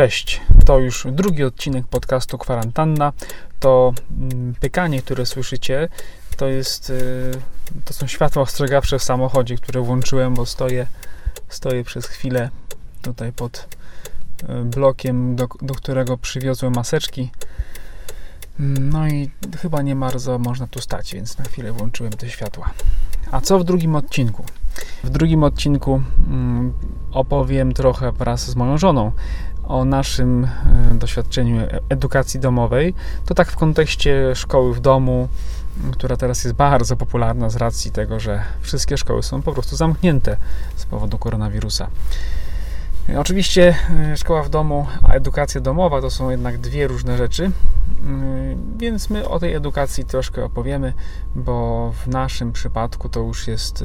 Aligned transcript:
Cześć, 0.00 0.40
to 0.66 0.78
już 0.78 1.06
drugi 1.12 1.44
odcinek 1.44 1.86
podcastu 1.86 2.38
Kwarantanna. 2.38 3.12
To 3.58 3.92
mm, 4.20 4.54
pykanie, 4.60 5.02
które 5.02 5.26
słyszycie, 5.26 5.88
to 6.36 6.48
jest 6.48 6.90
y, 6.90 7.32
to 7.84 7.94
są 7.94 8.06
światła 8.06 8.42
ostrzegawcze 8.42 8.98
w 8.98 9.02
samochodzie, 9.02 9.56
które 9.56 9.80
włączyłem, 9.80 10.34
bo 10.34 10.46
stoję, 10.46 10.86
stoję 11.48 11.84
przez 11.84 12.06
chwilę 12.06 12.50
tutaj 13.02 13.32
pod 13.32 13.68
y, 14.42 14.64
blokiem, 14.64 15.36
do, 15.36 15.48
do 15.62 15.74
którego 15.74 16.18
przywiozłem 16.18 16.72
maseczki. 16.74 17.30
No 18.80 19.08
i 19.08 19.30
chyba 19.62 19.82
nie 19.82 19.96
bardzo 19.96 20.38
można 20.38 20.66
tu 20.66 20.80
stać, 20.80 21.14
więc 21.14 21.38
na 21.38 21.44
chwilę 21.44 21.72
włączyłem 21.72 22.12
te 22.12 22.28
światła. 22.30 22.70
A 23.30 23.40
co 23.40 23.58
w 23.58 23.64
drugim 23.64 23.96
odcinku? 23.96 24.44
W 25.04 25.10
drugim 25.10 25.44
odcinku 25.44 26.02
mm, 26.26 26.72
opowiem 27.12 27.72
trochę 27.72 28.12
wraz 28.12 28.50
z 28.50 28.56
moją 28.56 28.78
żoną 28.78 29.12
o 29.64 29.84
naszym 29.84 30.44
e, 30.44 30.48
doświadczeniu 30.94 31.66
edukacji 31.88 32.40
domowej. 32.40 32.94
To 33.26 33.34
tak 33.34 33.52
w 33.52 33.56
kontekście 33.56 34.34
szkoły 34.34 34.74
w 34.74 34.80
domu, 34.80 35.28
która 35.92 36.16
teraz 36.16 36.44
jest 36.44 36.56
bardzo 36.56 36.96
popularna 36.96 37.50
z 37.50 37.56
racji 37.56 37.90
tego, 37.90 38.20
że 38.20 38.42
wszystkie 38.60 38.98
szkoły 38.98 39.22
są 39.22 39.42
po 39.42 39.52
prostu 39.52 39.76
zamknięte 39.76 40.36
z 40.76 40.84
powodu 40.84 41.18
koronawirusa. 41.18 41.88
Oczywiście 43.16 43.74
e, 43.90 44.16
szkoła 44.16 44.42
w 44.42 44.48
domu, 44.48 44.86
a 45.02 45.12
edukacja 45.12 45.60
domowa 45.60 46.00
to 46.00 46.10
są 46.10 46.30
jednak 46.30 46.58
dwie 46.58 46.86
różne 46.86 47.16
rzeczy, 47.16 47.50
mm, 48.02 48.78
więc 48.78 49.10
my 49.10 49.28
o 49.28 49.38
tej 49.38 49.54
edukacji 49.54 50.04
troszkę 50.04 50.44
opowiemy, 50.44 50.92
bo 51.34 51.92
w 52.04 52.06
naszym 52.06 52.52
przypadku 52.52 53.08
to 53.08 53.20
już 53.20 53.48
jest 53.48 53.82
e, 53.82 53.84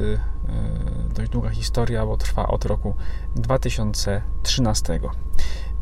dość 1.14 1.30
długa 1.30 1.50
historia, 1.50 2.06
bo 2.06 2.16
trwa 2.16 2.48
od 2.48 2.64
roku 2.64 2.94
2013 3.36 5.00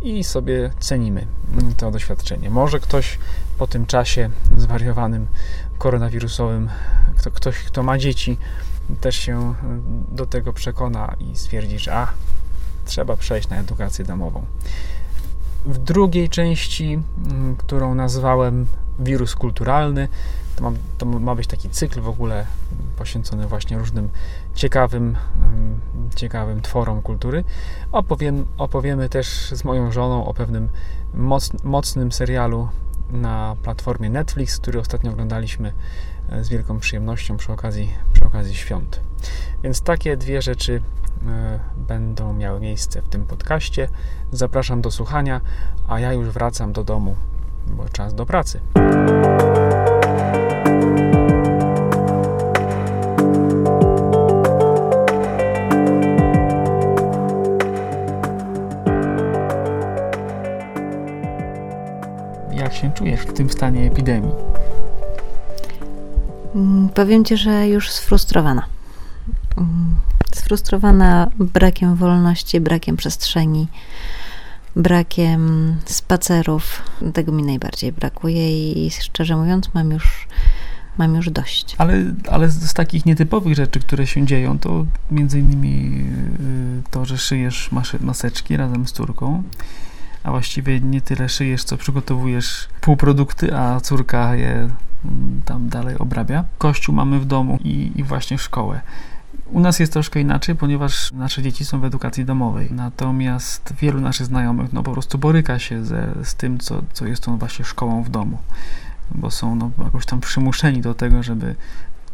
i 0.04 0.24
sobie 0.24 0.70
cenimy 0.80 1.26
to 1.76 1.90
doświadczenie. 1.90 2.50
Może 2.50 2.80
ktoś 2.80 3.18
po 3.58 3.66
tym 3.66 3.86
czasie 3.86 4.30
zwariowanym 4.56 5.26
koronawirusowym, 5.78 6.68
kto, 7.16 7.30
ktoś, 7.30 7.58
kto 7.58 7.82
ma 7.82 7.98
dzieci, 7.98 8.38
też 9.00 9.16
się 9.16 9.54
do 10.12 10.26
tego 10.26 10.52
przekona 10.52 11.16
i 11.20 11.36
stwierdzi, 11.36 11.78
że 11.78 11.94
a, 11.94 12.12
trzeba 12.84 13.16
przejść 13.16 13.48
na 13.48 13.56
edukację 13.56 14.04
domową. 14.04 14.44
W 15.66 15.78
drugiej 15.78 16.28
części, 16.28 17.00
którą 17.58 17.94
nazwałem 17.94 18.66
wirus 18.98 19.34
kulturalny, 19.34 20.08
to 20.56 20.62
ma, 20.62 20.72
to 20.98 21.06
ma 21.06 21.34
być 21.34 21.46
taki 21.46 21.70
cykl 21.70 22.00
w 22.00 22.08
ogóle 22.08 22.46
poświęcony 22.96 23.46
właśnie 23.46 23.78
różnym 23.78 24.08
ciekawym, 24.54 25.16
ciekawym 26.16 26.60
tworom 26.60 27.02
kultury. 27.02 27.44
Opowiem, 27.92 28.46
opowiemy 28.58 29.08
też 29.08 29.50
z 29.52 29.64
moją 29.64 29.92
żoną 29.92 30.26
o 30.26 30.34
pewnym 30.34 30.68
moc, 31.14 31.64
mocnym 31.64 32.12
serialu 32.12 32.68
na 33.10 33.56
platformie 33.62 34.10
Netflix, 34.10 34.58
który 34.58 34.80
ostatnio 34.80 35.10
oglądaliśmy 35.10 35.72
e, 36.30 36.44
z 36.44 36.48
wielką 36.48 36.78
przyjemnością 36.78 37.36
przy 37.36 37.52
okazji, 37.52 37.94
przy 38.12 38.24
okazji 38.24 38.54
świąt. 38.54 39.00
Więc 39.62 39.80
takie 39.80 40.16
dwie 40.16 40.42
rzeczy 40.42 40.82
e, 41.26 41.58
będą 41.76 42.32
miały 42.32 42.60
miejsce 42.60 43.02
w 43.02 43.08
tym 43.08 43.26
podcaście. 43.26 43.88
Zapraszam 44.32 44.82
do 44.82 44.90
słuchania, 44.90 45.40
a 45.88 46.00
ja 46.00 46.12
już 46.12 46.28
wracam 46.28 46.72
do 46.72 46.84
domu, 46.84 47.16
bo 47.66 47.88
czas 47.88 48.14
do 48.14 48.26
pracy. 48.26 48.60
Się 62.84 62.92
czujesz 62.92 63.20
w 63.20 63.32
tym 63.32 63.50
stanie 63.50 63.86
epidemii? 63.86 64.32
Mm, 66.54 66.88
powiem 66.88 67.24
Ci, 67.24 67.36
że 67.36 67.68
już 67.68 67.90
sfrustrowana. 67.90 68.66
Mm, 69.56 69.94
sfrustrowana 70.34 71.30
brakiem 71.38 71.94
wolności, 71.96 72.60
brakiem 72.60 72.96
przestrzeni, 72.96 73.68
brakiem 74.76 75.74
spacerów. 75.84 76.82
Tego 77.14 77.32
mi 77.32 77.42
najbardziej 77.42 77.92
brakuje 77.92 78.72
i 78.72 78.90
szczerze 78.90 79.36
mówiąc 79.36 79.74
mam 79.74 79.90
już 79.90 80.26
mam 80.98 81.14
już 81.14 81.30
dość. 81.30 81.74
Ale, 81.78 82.04
ale 82.30 82.50
z 82.50 82.74
takich 82.74 83.06
nietypowych 83.06 83.54
rzeczy, 83.54 83.80
które 83.80 84.06
się 84.06 84.26
dzieją, 84.26 84.58
to 84.58 84.86
między 85.10 85.40
innymi 85.40 86.04
y, 86.40 86.90
to, 86.90 87.04
że 87.04 87.18
szyjesz 87.18 87.70
maseczki 88.00 88.56
razem 88.56 88.86
z 88.86 88.92
córką, 88.92 89.42
a 90.24 90.30
właściwie 90.30 90.80
nie 90.80 91.00
tyle 91.00 91.28
szyjesz, 91.28 91.64
co 91.64 91.76
przygotowujesz 91.76 92.68
półprodukty, 92.80 93.56
a 93.56 93.80
córka 93.80 94.36
je 94.36 94.50
mm, 95.04 95.42
tam 95.44 95.68
dalej 95.68 95.98
obrabia. 95.98 96.44
Kościół 96.58 96.94
mamy 96.94 97.20
w 97.20 97.24
domu 97.26 97.58
i, 97.64 97.92
i 97.96 98.02
właśnie 98.02 98.38
szkołę. 98.38 98.80
U 99.46 99.60
nas 99.60 99.78
jest 99.78 99.92
troszkę 99.92 100.20
inaczej, 100.20 100.54
ponieważ 100.54 101.12
nasze 101.12 101.42
dzieci 101.42 101.64
są 101.64 101.80
w 101.80 101.84
edukacji 101.84 102.24
domowej. 102.24 102.68
Natomiast 102.70 103.74
wielu 103.80 104.00
naszych 104.00 104.26
znajomych 104.26 104.72
no, 104.72 104.82
po 104.82 104.92
prostu 104.92 105.18
boryka 105.18 105.58
się 105.58 105.84
ze, 105.84 106.14
z 106.22 106.34
tym, 106.34 106.58
co, 106.58 106.82
co 106.92 107.06
jest 107.06 107.22
tą 107.22 107.38
właśnie 107.38 107.64
szkołą 107.64 108.02
w 108.02 108.08
domu. 108.08 108.38
Bo 109.10 109.30
są 109.30 109.56
no, 109.56 109.70
jakoś 109.84 110.06
tam 110.06 110.20
przymuszeni 110.20 110.80
do 110.80 110.94
tego, 110.94 111.22
żeby 111.22 111.54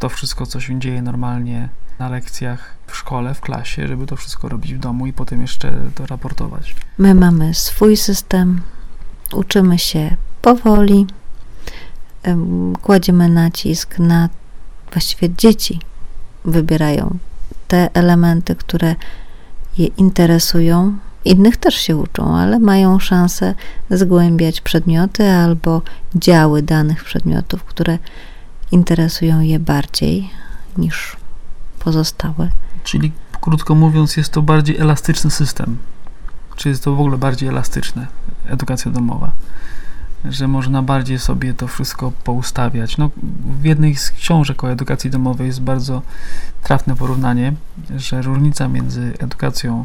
to 0.01 0.09
wszystko, 0.09 0.47
co 0.47 0.61
się 0.61 0.81
dzieje 0.81 1.03
normalnie 1.03 1.69
na 1.99 2.09
lekcjach 2.09 2.75
w 2.87 2.97
szkole, 2.97 3.35
w 3.35 3.41
klasie, 3.41 3.89
żeby 3.89 4.07
to 4.07 4.17
wszystko 4.17 4.49
robić 4.49 4.75
w 4.75 4.79
domu 4.79 5.07
i 5.07 5.13
potem 5.13 5.41
jeszcze 5.41 5.73
to 5.95 6.07
raportować. 6.07 6.75
My 6.99 7.15
mamy 7.15 7.55
swój 7.55 7.97
system, 7.97 8.61
uczymy 9.33 9.79
się 9.79 10.17
powoli, 10.43 11.07
kładziemy 12.83 13.29
nacisk 13.29 13.99
na 13.99 14.29
właściwie 14.93 15.35
dzieci 15.37 15.81
wybierają 16.45 17.19
te 17.69 17.95
elementy, 17.95 18.55
które 18.57 18.95
je 19.79 19.87
interesują. 19.87 20.99
Innych 21.25 21.57
też 21.57 21.75
się 21.75 21.97
uczą, 21.97 22.37
ale 22.37 22.59
mają 22.59 22.99
szansę 22.99 23.55
zgłębiać 23.91 24.61
przedmioty 24.61 25.31
albo 25.31 25.83
działy 26.15 26.63
danych 26.63 27.05
przedmiotów, 27.05 27.65
które 27.65 27.99
interesują 28.73 29.41
je 29.41 29.59
bardziej 29.59 30.31
niż 30.79 31.17
pozostałe. 31.79 32.51
Czyli 32.85 33.13
krótko 33.41 33.75
mówiąc, 33.75 34.17
jest 34.17 34.33
to 34.33 34.43
bardziej 34.43 34.79
elastyczny 34.79 35.31
system. 35.31 35.79
Czy 36.57 36.69
jest 36.69 36.85
to 36.85 36.95
w 36.95 37.01
ogóle 37.01 37.19
bardziej 37.19 37.49
elastyczne, 37.49 38.07
edukacja 38.47 38.91
domowa? 38.91 39.31
Że 40.25 40.49
można 40.49 40.83
bardziej 40.83 41.19
sobie 41.19 41.55
to 41.55 41.69
wszystko 41.69 42.13
poustawiać. 42.25 42.97
No, 42.99 43.11
w 43.61 43.65
jednej 43.65 43.97
z 43.97 44.11
książek 44.11 44.65
o 44.65 44.71
edukacji 44.71 45.11
domowej 45.11 45.47
jest 45.47 45.61
bardzo 45.61 46.03
trafne 46.63 46.97
porównanie, 46.97 47.53
że 47.97 48.23
różnica 48.23 48.69
między 48.69 49.13
edukacją, 49.19 49.85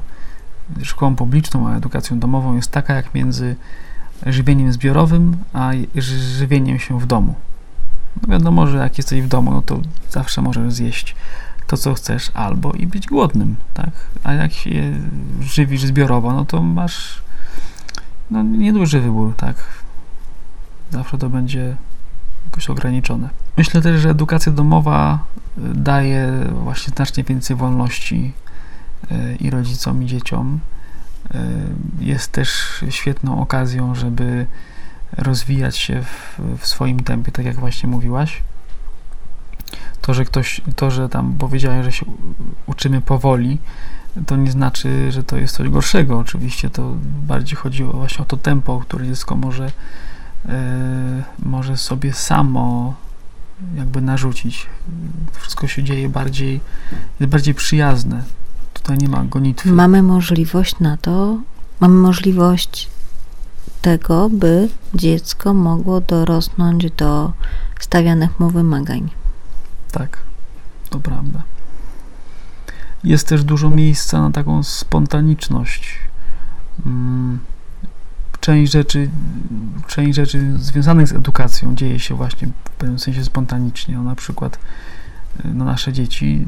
szkołą 0.83 1.15
publiczną 1.15 1.67
a 1.67 1.75
edukacją 1.75 2.19
domową 2.19 2.55
jest 2.55 2.71
taka 2.71 2.93
jak 2.93 3.13
między 3.13 3.55
żywieniem 4.25 4.73
zbiorowym 4.73 5.37
a 5.53 5.71
żywieniem 5.95 6.79
się 6.79 6.99
w 6.99 7.05
domu. 7.05 7.35
No 8.21 8.27
wiadomo, 8.31 8.67
że 8.67 8.77
jak 8.77 8.97
jesteś 8.97 9.21
w 9.21 9.27
domu, 9.27 9.51
no 9.51 9.61
to 9.61 9.79
zawsze 10.09 10.41
możesz 10.41 10.73
zjeść 10.73 11.15
to, 11.67 11.77
co 11.77 11.93
chcesz, 11.93 12.31
albo 12.33 12.71
i 12.71 12.87
być 12.87 13.07
głodnym, 13.07 13.55
tak? 13.73 13.91
A 14.23 14.33
jak 14.33 14.53
się 14.53 14.93
żywisz 15.41 15.81
zbiorowo, 15.81 16.33
no 16.33 16.45
to 16.45 16.61
masz 16.61 17.21
no, 18.31 18.43
nieduży 18.43 19.01
wybór, 19.01 19.33
tak? 19.37 19.55
Zawsze 20.91 21.17
to 21.17 21.29
będzie 21.29 21.75
jakoś 22.45 22.69
ograniczone. 22.69 23.29
Myślę 23.57 23.81
też, 23.81 24.01
że 24.01 24.09
edukacja 24.09 24.51
domowa 24.51 25.25
y, 25.57 25.61
daje 25.73 26.31
właśnie 26.63 26.93
znacznie 26.95 27.23
więcej 27.23 27.55
wolności 27.55 28.33
y, 29.11 29.35
i 29.35 29.49
rodzicom, 29.49 30.03
i 30.03 30.05
dzieciom. 30.05 30.59
Y, 31.35 31.37
jest 31.99 32.31
też 32.31 32.49
świetną 32.89 33.41
okazją, 33.41 33.95
żeby 33.95 34.45
rozwijać 35.17 35.77
się 35.77 36.03
w, 36.03 36.39
w 36.59 36.67
swoim 36.67 36.99
tempie, 36.99 37.31
tak 37.31 37.45
jak 37.45 37.55
właśnie 37.55 37.89
mówiłaś. 37.89 38.43
To, 40.01 40.13
że 40.13 40.25
ktoś, 40.25 40.61
to, 40.75 40.91
że 40.91 41.09
tam 41.09 41.33
powiedziałem, 41.33 41.83
że 41.83 41.91
się 41.91 42.05
uczymy 42.67 43.01
powoli, 43.01 43.57
to 44.27 44.35
nie 44.35 44.51
znaczy, 44.51 45.11
że 45.11 45.23
to 45.23 45.37
jest 45.37 45.55
coś 45.55 45.69
gorszego. 45.69 46.19
Oczywiście 46.19 46.69
to 46.69 46.93
bardziej 47.27 47.55
chodzi 47.55 47.83
właśnie 47.83 48.21
o 48.21 48.25
to 48.25 48.37
tempo, 48.37 48.79
które 48.79 49.07
dziecko 49.07 49.35
może, 49.35 49.65
yy, 50.45 50.53
może 51.39 51.77
sobie 51.77 52.13
samo 52.13 52.93
jakby 53.75 54.01
narzucić. 54.01 54.67
Wszystko 55.31 55.67
się 55.67 55.83
dzieje 55.83 56.09
bardziej, 56.09 56.59
jest 57.19 57.31
bardziej 57.31 57.53
przyjazne. 57.53 58.23
Tutaj 58.73 58.97
nie 58.97 59.09
ma 59.09 59.23
gonitwy. 59.23 59.71
Mamy 59.71 60.03
możliwość 60.03 60.79
na 60.79 60.97
to, 60.97 61.37
mamy 61.79 61.95
możliwość 61.95 62.89
tego, 63.85 64.29
by 64.29 64.69
dziecko 64.93 65.53
mogło 65.53 66.01
dorosnąć 66.01 66.91
do 66.91 67.33
stawianych 67.79 68.39
mu 68.39 68.49
wymagań. 68.49 69.09
Tak, 69.91 70.17
to 70.89 70.99
prawda. 70.99 71.43
Jest 73.03 73.27
też 73.27 73.43
dużo 73.43 73.69
miejsca 73.69 74.21
na 74.21 74.31
taką 74.31 74.63
spontaniczność. 74.63 75.99
Mm, 76.85 77.39
część 78.39 78.71
rzeczy, 78.71 79.09
część 79.87 80.15
rzeczy 80.15 80.53
związanych 80.57 81.07
z 81.07 81.11
edukacją 81.11 81.75
dzieje 81.75 81.99
się 81.99 82.15
właśnie 82.15 82.47
w 82.47 82.69
pewnym 82.69 82.99
sensie 82.99 83.23
spontanicznie. 83.23 83.95
No, 83.95 84.03
na 84.03 84.15
przykład 84.15 84.59
no, 85.43 85.65
nasze 85.65 85.93
dzieci, 85.93 86.47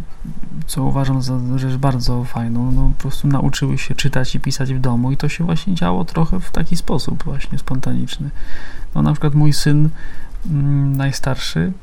co 0.67 0.83
uważam 0.83 1.21
za 1.21 1.39
rzecz 1.55 1.75
bardzo 1.75 2.23
fajną, 2.23 2.71
no, 2.71 2.91
po 2.97 3.01
prostu 3.01 3.27
nauczyły 3.27 3.77
się 3.77 3.95
czytać 3.95 4.35
i 4.35 4.39
pisać 4.39 4.73
w 4.73 4.79
domu 4.79 5.11
i 5.11 5.17
to 5.17 5.29
się 5.29 5.43
właśnie 5.43 5.75
działo 5.75 6.05
trochę 6.05 6.39
w 6.39 6.51
taki 6.51 6.77
sposób 6.77 7.23
właśnie 7.23 7.57
spontaniczny. 7.57 8.29
No, 8.95 9.01
na 9.01 9.11
przykład 9.11 9.33
mój 9.33 9.53
syn 9.53 9.89
mm, 10.45 10.97
najstarszy 10.97 11.73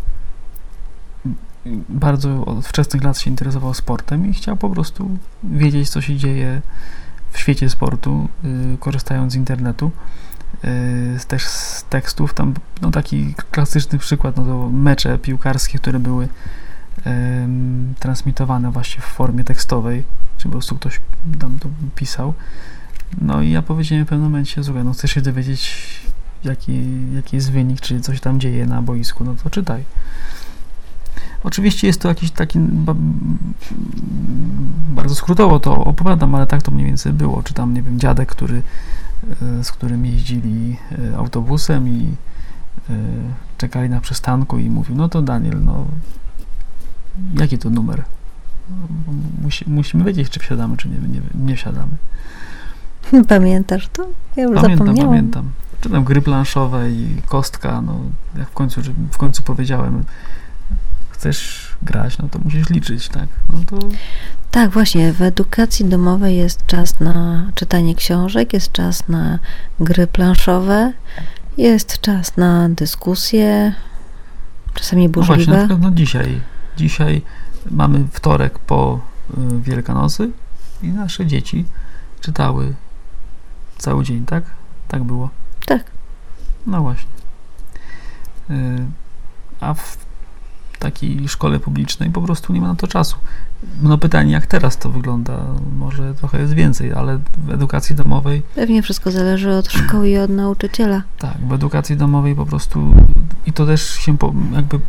bardzo 1.88 2.44
od 2.44 2.66
wczesnych 2.66 3.04
lat 3.04 3.18
się 3.18 3.30
interesował 3.30 3.74
sportem 3.74 4.30
i 4.30 4.32
chciał 4.32 4.56
po 4.56 4.70
prostu 4.70 5.18
wiedzieć, 5.44 5.90
co 5.90 6.00
się 6.00 6.16
dzieje 6.16 6.62
w 7.30 7.38
świecie 7.38 7.70
sportu, 7.70 8.28
y, 8.74 8.78
korzystając 8.78 9.32
z 9.32 9.36
internetu, 9.36 9.90
y, 10.64 11.26
też 11.28 11.42
z 11.42 11.84
tekstów. 11.84 12.34
Tam 12.34 12.54
no, 12.82 12.90
taki 12.90 13.34
klasyczny 13.50 13.98
przykład, 13.98 14.36
no 14.36 14.44
to 14.44 14.68
mecze 14.70 15.18
piłkarskie, 15.18 15.78
które 15.78 15.98
były 15.98 16.28
transmitowane 17.98 18.70
właśnie 18.70 19.02
w 19.02 19.04
formie 19.04 19.44
tekstowej, 19.44 20.04
czy 20.38 20.44
po 20.44 20.50
prostu 20.50 20.76
ktoś 20.76 21.00
tam 21.38 21.58
to 21.58 21.68
pisał. 21.94 22.34
No 23.20 23.42
i 23.42 23.50
ja 23.50 23.62
powiedziałem 23.62 24.04
w 24.04 24.08
pewnym 24.08 24.30
momencie, 24.30 24.64
słuchaj, 24.64 24.84
no 24.84 24.92
chcesz 24.92 25.10
się 25.10 25.20
dowiedzieć, 25.20 26.00
jaki, 26.44 26.82
jaki 27.14 27.36
jest 27.36 27.52
wynik, 27.52 27.80
czy 27.80 28.00
coś 28.00 28.20
tam 28.20 28.40
dzieje 28.40 28.66
na 28.66 28.82
boisku, 28.82 29.24
no 29.24 29.34
to 29.42 29.50
czytaj. 29.50 29.84
Oczywiście 31.44 31.86
jest 31.86 32.00
to 32.00 32.08
jakiś 32.08 32.30
taki, 32.30 32.58
bardzo 34.88 35.14
skrótowo 35.14 35.60
to 35.60 35.84
opowiadam, 35.84 36.34
ale 36.34 36.46
tak 36.46 36.62
to 36.62 36.70
mniej 36.70 36.86
więcej 36.86 37.12
było. 37.12 37.42
Czy 37.42 37.54
tam, 37.54 37.74
nie 37.74 37.82
wiem, 37.82 38.00
dziadek, 38.00 38.28
który, 38.28 38.62
e, 39.42 39.64
z 39.64 39.72
którym 39.72 40.06
jeździli 40.06 40.76
e, 41.12 41.16
autobusem 41.16 41.88
i 41.88 42.16
e, 42.90 42.94
czekali 43.58 43.90
na 43.90 44.00
przystanku 44.00 44.58
i 44.58 44.70
mówił, 44.70 44.96
no 44.96 45.08
to 45.08 45.22
Daniel, 45.22 45.64
no 45.64 45.86
jaki 47.34 47.58
to 47.58 47.70
numer? 47.70 48.04
Musi, 49.42 49.64
musimy 49.70 50.04
wiedzieć, 50.04 50.30
czy 50.30 50.40
wsiadamy, 50.40 50.76
czy 50.76 50.88
nie, 50.88 50.98
nie, 50.98 51.20
nie 51.34 51.56
wsiadamy. 51.56 51.92
Pamiętasz 53.28 53.88
to? 53.92 54.06
Ja 54.36 54.42
już 54.42 54.54
pamiętam, 54.54 54.86
zapomniałam. 54.86 55.10
Pamiętam, 55.10 55.50
Czy 55.80 55.90
tam 55.90 56.04
gry 56.04 56.22
planszowe 56.22 56.90
i 56.90 57.22
kostka, 57.26 57.82
no 57.82 58.00
jak 58.38 58.48
w 58.48 58.54
końcu, 58.54 58.80
w 59.10 59.16
końcu 59.16 59.42
powiedziałem, 59.42 60.04
chcesz 61.10 61.68
grać, 61.82 62.18
no 62.18 62.28
to 62.28 62.38
musisz 62.38 62.70
liczyć, 62.70 63.08
tak? 63.08 63.28
No 63.52 63.58
to... 63.66 63.88
Tak, 64.50 64.70
właśnie. 64.70 65.12
W 65.12 65.22
edukacji 65.22 65.84
domowej 65.84 66.36
jest 66.36 66.66
czas 66.66 67.00
na 67.00 67.46
czytanie 67.54 67.94
książek, 67.94 68.52
jest 68.52 68.72
czas 68.72 69.08
na 69.08 69.38
gry 69.80 70.06
planszowe, 70.06 70.92
jest 71.58 72.00
czas 72.00 72.36
na 72.36 72.68
dyskusje, 72.68 73.74
czasami 74.74 75.08
burzliwe. 75.08 75.36
No 75.36 75.44
właśnie, 75.44 75.52
na 75.52 75.58
przykład 75.58 75.80
no 75.80 75.90
dzisiaj. 75.90 76.40
Dzisiaj 76.76 77.22
mamy 77.70 78.06
wtorek 78.12 78.58
po 78.58 79.00
y, 79.30 79.60
Wielkanocy 79.60 80.30
i 80.82 80.88
nasze 80.88 81.26
dzieci 81.26 81.64
czytały 82.20 82.74
cały 83.78 84.04
dzień, 84.04 84.24
tak? 84.24 84.44
Tak 84.88 85.04
było? 85.04 85.30
Tak. 85.66 85.84
No 86.66 86.82
właśnie. 86.82 87.10
Y, 88.50 88.86
a 89.60 89.74
w 89.74 89.96
takiej 90.78 91.28
szkole 91.28 91.60
publicznej 91.60 92.10
po 92.10 92.22
prostu 92.22 92.52
nie 92.52 92.60
ma 92.60 92.68
na 92.68 92.74
to 92.74 92.86
czasu. 92.86 93.16
No 93.82 93.98
pytanie, 93.98 94.32
jak 94.32 94.46
teraz 94.46 94.78
to 94.78 94.90
wygląda? 94.90 95.44
Może 95.76 96.14
trochę 96.14 96.40
jest 96.40 96.52
więcej, 96.52 96.92
ale 96.92 97.18
w 97.38 97.50
edukacji 97.50 97.96
domowej... 97.96 98.42
Pewnie 98.54 98.82
wszystko 98.82 99.10
zależy 99.10 99.52
od 99.52 99.72
szkoły 99.80 100.08
i 100.08 100.18
od 100.18 100.30
nauczyciela. 100.30 101.02
Tak, 101.18 101.36
w 101.48 101.52
edukacji 101.52 101.96
domowej 101.96 102.34
po 102.34 102.46
prostu 102.46 102.94
i 103.46 103.52
to 103.52 103.66
też 103.66 103.90
się 103.90 104.16
jakby 104.52 104.80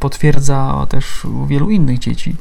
potwierdza 0.00 0.86
też 0.88 1.24
u 1.24 1.46
wielu 1.46 1.70
innych 1.70 1.98
dzieci, 1.98 2.36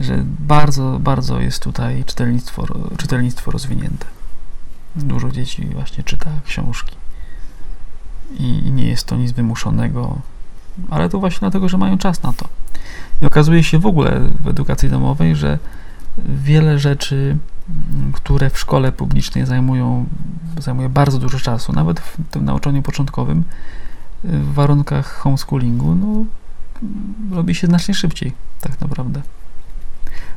że 0.00 0.24
bardzo, 0.38 0.98
bardzo 1.00 1.40
jest 1.40 1.62
tutaj 1.62 2.04
czytelnictwo, 2.04 2.66
czytelnictwo 2.96 3.50
rozwinięte. 3.50 4.06
Dużo 4.96 5.30
dzieci 5.30 5.66
właśnie 5.66 6.04
czyta 6.04 6.30
książki 6.46 6.96
i 8.38 8.70
nie 8.70 8.88
jest 8.88 9.06
to 9.06 9.16
nic 9.16 9.32
wymuszonego, 9.32 10.18
ale 10.90 11.08
to 11.08 11.18
właśnie 11.18 11.40
dlatego, 11.40 11.68
że 11.68 11.78
mają 11.78 11.98
czas 11.98 12.22
na 12.22 12.32
to. 12.32 12.48
I 13.22 13.26
okazuje 13.26 13.64
się 13.64 13.78
w 13.78 13.86
ogóle 13.86 14.20
w 14.40 14.48
edukacji 14.48 14.90
domowej, 14.90 15.36
że 15.36 15.58
wiele 16.18 16.78
rzeczy, 16.78 17.36
mm, 17.68 18.12
które 18.12 18.50
w 18.50 18.58
szkole 18.58 18.92
publicznej 18.92 19.46
zajmują, 19.46 20.06
zajmuje 20.58 20.88
bardzo 20.88 21.18
dużo 21.18 21.38
czasu, 21.38 21.72
nawet 21.72 22.00
w 22.00 22.16
tym 22.30 22.44
nauczaniu 22.44 22.82
początkowym, 22.82 23.44
w 24.24 24.54
warunkach 24.54 25.14
homeschoolingu, 25.14 25.94
no, 25.94 26.24
robi 27.30 27.54
się 27.54 27.66
znacznie 27.66 27.94
szybciej, 27.94 28.32
tak 28.60 28.80
naprawdę. 28.80 29.22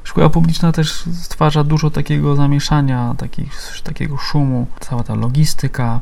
Szkoła 0.03 0.29
publiczna 0.29 0.71
też 0.71 1.03
stwarza 1.13 1.63
dużo 1.63 1.91
takiego 1.91 2.35
zamieszania, 2.35 3.15
takich, 3.17 3.81
takiego 3.83 4.17
szumu, 4.17 4.67
cała 4.79 5.03
ta 5.03 5.15
logistyka, 5.15 6.01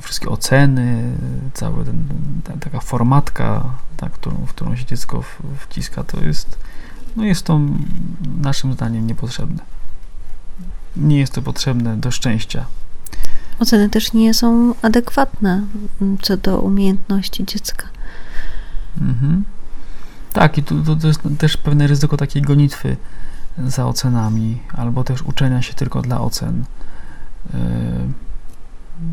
wszystkie 0.00 0.28
oceny, 0.28 1.16
cała 1.54 1.84
ten, 1.84 2.04
ta, 2.44 2.52
taka 2.56 2.80
formatka, 2.80 3.64
ta, 3.96 4.08
którą, 4.08 4.36
w 4.46 4.48
którą 4.48 4.76
się 4.76 4.84
dziecko 4.84 5.24
wciska, 5.58 6.04
to 6.04 6.20
jest, 6.20 6.58
no 7.16 7.24
jest 7.24 7.42
to 7.42 7.60
naszym 8.42 8.72
zdaniem 8.72 9.06
niepotrzebne. 9.06 9.62
Nie 10.96 11.18
jest 11.18 11.32
to 11.32 11.42
potrzebne 11.42 11.96
do 11.96 12.10
szczęścia. 12.10 12.66
Oceny 13.58 13.88
też 13.88 14.12
nie 14.12 14.34
są 14.34 14.74
adekwatne 14.82 15.62
co 16.22 16.36
do 16.36 16.60
umiejętności 16.60 17.44
dziecka. 17.44 17.86
Mhm. 19.00 19.44
Tak, 20.32 20.58
i 20.58 20.62
tu, 20.62 20.96
to, 20.96 21.06
jest 21.06 21.20
też 21.38 21.56
pewne 21.56 21.86
ryzyko 21.86 22.16
takiej 22.16 22.42
gonitwy 22.42 22.96
za 23.58 23.86
ocenami, 23.86 24.58
albo 24.72 25.04
też 25.04 25.22
uczenia 25.22 25.62
się 25.62 25.74
tylko 25.74 26.02
dla 26.02 26.20
ocen. 26.20 26.64
Yy 27.54 27.60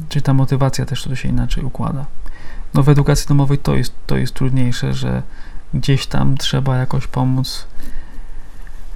czy 0.10 0.22
ta 0.22 0.34
motywacja 0.34 0.86
też 0.86 1.04
to 1.04 1.16
się 1.16 1.30
inaczej 1.30 1.64
układa. 1.64 2.06
No 2.74 2.84
w 2.84 2.90
edukacji 2.90 3.28
domowej 3.28 3.58
to 3.58 3.76
jest, 3.76 3.94
to 4.08 4.18
jest 4.18 4.34
trudniejsze, 4.34 4.94
że 4.94 5.24
gdzieś 5.74 6.08
tam 6.08 6.38
trzeba 6.38 6.78
jakoś 6.78 7.08
pomóc 7.08 7.68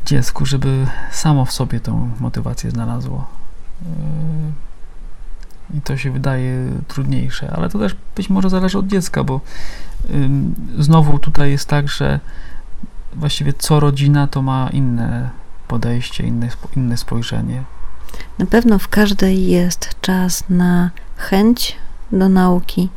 dziecku, 0.05 0.45
żeby 0.45 0.87
samo 1.11 1.45
w 1.45 1.51
sobie 1.51 1.79
tą 1.79 2.11
motywację 2.19 2.71
znalazło. 2.71 3.27
Yy, 3.81 3.87
I 5.73 5.81
to 5.81 5.97
się 5.97 6.11
wydaje 6.11 6.71
trudniejsze, 6.87 7.51
ale 7.55 7.69
to 7.69 7.79
też 7.79 7.95
być 8.15 8.29
może 8.29 8.49
zależy 8.49 8.77
od 8.77 8.87
dziecka, 8.87 9.23
bo 9.23 9.41
znowu 10.79 11.19
tutaj 11.19 11.51
jest 11.51 11.69
tak, 11.69 11.89
że 11.89 12.19
właściwie 13.13 13.53
co 13.53 13.79
rodzina 13.79 14.27
to 14.27 14.41
ma 14.41 14.69
inne 14.69 15.29
podejście, 15.67 16.23
inne, 16.23 16.49
inne 16.75 16.97
spojrzenie. 16.97 17.63
Na 18.39 18.45
pewno 18.45 18.79
w 18.79 18.87
każdej 18.87 19.47
jest 19.47 19.89
czas 20.01 20.43
na 20.49 20.89
chęć 21.17 21.75
do 22.11 22.29
nauki 22.29 22.89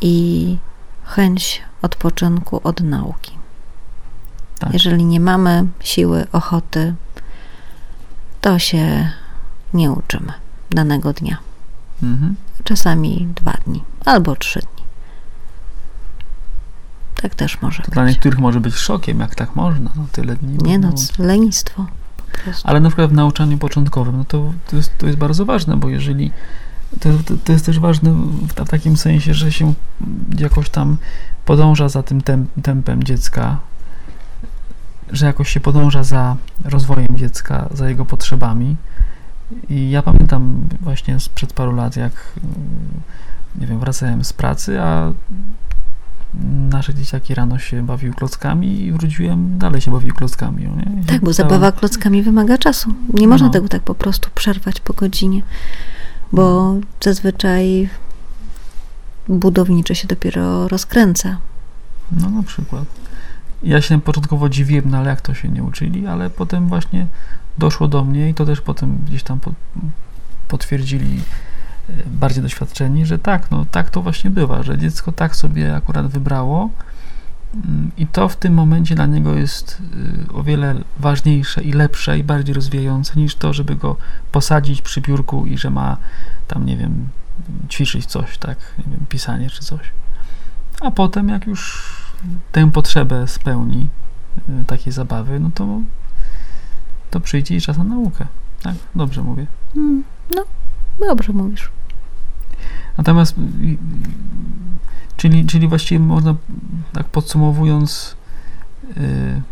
i 0.00 0.58
chęć 1.04 1.62
odpoczynku 1.82 2.60
od 2.64 2.80
nauki. 2.80 3.32
Tak. 4.58 4.72
Jeżeli 4.72 5.04
nie 5.04 5.20
mamy 5.20 5.66
siły, 5.80 6.26
ochoty, 6.32 6.94
to 8.40 8.58
się 8.58 9.10
nie 9.74 9.92
uczymy 9.92 10.32
danego 10.70 11.12
dnia. 11.12 11.36
Mhm. 12.02 12.34
Czasami 12.64 13.28
dwa 13.34 13.52
dni 13.66 13.82
albo 14.04 14.36
trzy 14.36 14.60
dni. 14.60 14.84
Tak 17.22 17.34
też 17.34 17.62
może 17.62 17.82
to 17.82 17.84
być. 17.84 17.94
Dla 17.94 18.08
niektórych 18.08 18.38
może 18.38 18.60
być 18.60 18.74
szokiem, 18.74 19.20
jak 19.20 19.34
tak 19.34 19.56
można. 19.56 19.90
No, 19.96 20.06
tyle 20.12 20.36
dni. 20.36 20.58
Nie 20.62 20.78
no, 20.78 20.92
lenistwo. 21.18 21.86
Ale 22.64 22.80
na 22.80 22.88
przykład 22.88 23.10
w 23.10 23.14
nauczaniu 23.14 23.58
początkowym, 23.58 24.16
no 24.16 24.24
to, 24.24 24.52
to, 24.70 24.76
jest, 24.76 24.98
to 24.98 25.06
jest 25.06 25.18
bardzo 25.18 25.44
ważne, 25.44 25.76
bo 25.76 25.88
jeżeli 25.88 26.30
to, 27.00 27.08
to, 27.26 27.34
to 27.44 27.52
jest 27.52 27.66
też 27.66 27.78
ważne 27.78 28.12
w, 28.48 28.68
takim 28.68 28.96
sensie, 28.96 29.34
że 29.34 29.52
się 29.52 29.74
jakoś 30.38 30.70
tam 30.70 30.96
podąża 31.44 31.88
za 31.88 32.02
tym 32.02 32.20
tem, 32.20 32.46
tempem 32.62 33.04
dziecka, 33.04 33.58
że 35.12 35.26
jakoś 35.26 35.50
się 35.50 35.60
podąża 35.60 36.04
za 36.04 36.36
rozwojem 36.64 37.16
dziecka, 37.16 37.68
za 37.74 37.88
jego 37.88 38.04
potrzebami. 38.04 38.76
I 39.68 39.90
ja 39.90 40.02
pamiętam 40.02 40.68
właśnie 40.80 41.20
sprzed 41.20 41.52
paru 41.52 41.72
lat, 41.72 41.96
jak 41.96 42.12
nie 43.60 43.66
wiem, 43.66 43.78
wracałem 43.78 44.24
z 44.24 44.32
pracy, 44.32 44.80
a 44.80 45.12
nasze 46.70 46.94
dzieciaki 46.94 47.34
rano 47.34 47.58
się 47.58 47.86
bawiły 47.86 48.14
klockami 48.14 48.82
i 48.82 48.92
wróciłem, 48.92 49.58
dalej 49.58 49.80
się 49.80 49.90
bawił 49.90 50.14
klockami. 50.14 50.62
Nie? 50.62 51.04
Tak, 51.06 51.20
bo 51.20 51.32
zabawa 51.32 51.72
klockami 51.72 52.22
wymaga 52.22 52.58
czasu. 52.58 52.94
Nie 53.14 53.28
można 53.28 53.46
no. 53.46 53.52
tego 53.52 53.68
tak 53.68 53.82
po 53.82 53.94
prostu 53.94 54.30
przerwać 54.34 54.80
po 54.80 54.92
godzinie, 54.92 55.42
bo 56.32 56.74
zazwyczaj 57.00 57.88
budownicze 59.28 59.94
się 59.94 60.08
dopiero 60.08 60.68
rozkręca. 60.68 61.38
No 62.12 62.30
na 62.30 62.42
przykład. 62.42 62.84
Ja 63.62 63.80
się 63.80 64.00
początkowo 64.00 64.48
dziwiłem, 64.48 64.84
no 64.90 64.98
ale 64.98 65.10
jak 65.10 65.20
to 65.20 65.34
się 65.34 65.48
nie 65.48 65.62
uczyli, 65.62 66.06
ale 66.06 66.30
potem 66.30 66.68
właśnie 66.68 67.06
doszło 67.58 67.88
do 67.88 68.04
mnie 68.04 68.28
i 68.28 68.34
to 68.34 68.46
też 68.46 68.60
potem 68.60 68.98
gdzieś 69.06 69.22
tam 69.22 69.40
po, 69.40 69.52
potwierdzili 70.48 71.20
e, 71.88 71.92
bardziej 72.06 72.42
doświadczeni, 72.42 73.06
że 73.06 73.18
tak, 73.18 73.50
no 73.50 73.66
tak 73.70 73.90
to 73.90 74.02
właśnie 74.02 74.30
bywa, 74.30 74.62
że 74.62 74.78
dziecko 74.78 75.12
tak 75.12 75.36
sobie 75.36 75.76
akurat 75.76 76.06
wybrało 76.06 76.70
mm, 77.54 77.90
i 77.96 78.06
to 78.06 78.28
w 78.28 78.36
tym 78.36 78.54
momencie 78.54 78.94
dla 78.94 79.06
niego 79.06 79.34
jest 79.34 79.82
y, 80.30 80.32
o 80.32 80.42
wiele 80.42 80.74
ważniejsze 80.98 81.62
i 81.62 81.72
lepsze 81.72 82.18
i 82.18 82.24
bardziej 82.24 82.54
rozwijające 82.54 83.20
niż 83.20 83.34
to, 83.34 83.52
żeby 83.52 83.76
go 83.76 83.96
posadzić 84.32 84.82
przy 84.82 85.00
biurku 85.00 85.46
i 85.46 85.58
że 85.58 85.70
ma 85.70 85.96
tam, 86.48 86.66
nie 86.66 86.76
wiem, 86.76 87.08
ćwiczyć 87.70 88.06
coś, 88.06 88.38
tak, 88.38 88.58
nie 88.78 88.84
wiem, 88.92 89.06
pisanie 89.08 89.50
czy 89.50 89.62
coś. 89.62 89.80
A 90.80 90.90
potem 90.90 91.28
jak 91.28 91.46
już 91.46 91.92
tę 92.52 92.70
potrzebę 92.70 93.28
spełni 93.28 93.86
y, 94.48 94.64
takiej 94.64 94.92
zabawy, 94.92 95.40
no 95.40 95.50
to 95.54 95.80
to 97.12 97.20
przyjdzie 97.20 97.56
i 97.56 97.60
czas 97.60 97.78
na 97.78 97.84
naukę. 97.84 98.26
Tak? 98.62 98.74
Dobrze 98.94 99.22
mówię. 99.22 99.46
Mm, 99.76 100.04
no, 100.30 100.44
dobrze 101.00 101.32
mówisz. 101.32 101.70
Natomiast, 102.98 103.34
czyli, 105.16 105.46
czyli 105.46 105.68
właściwie 105.68 106.00
można, 106.00 106.34
tak 106.92 107.06
podsumowując, 107.06 108.16
yy, 108.96 109.42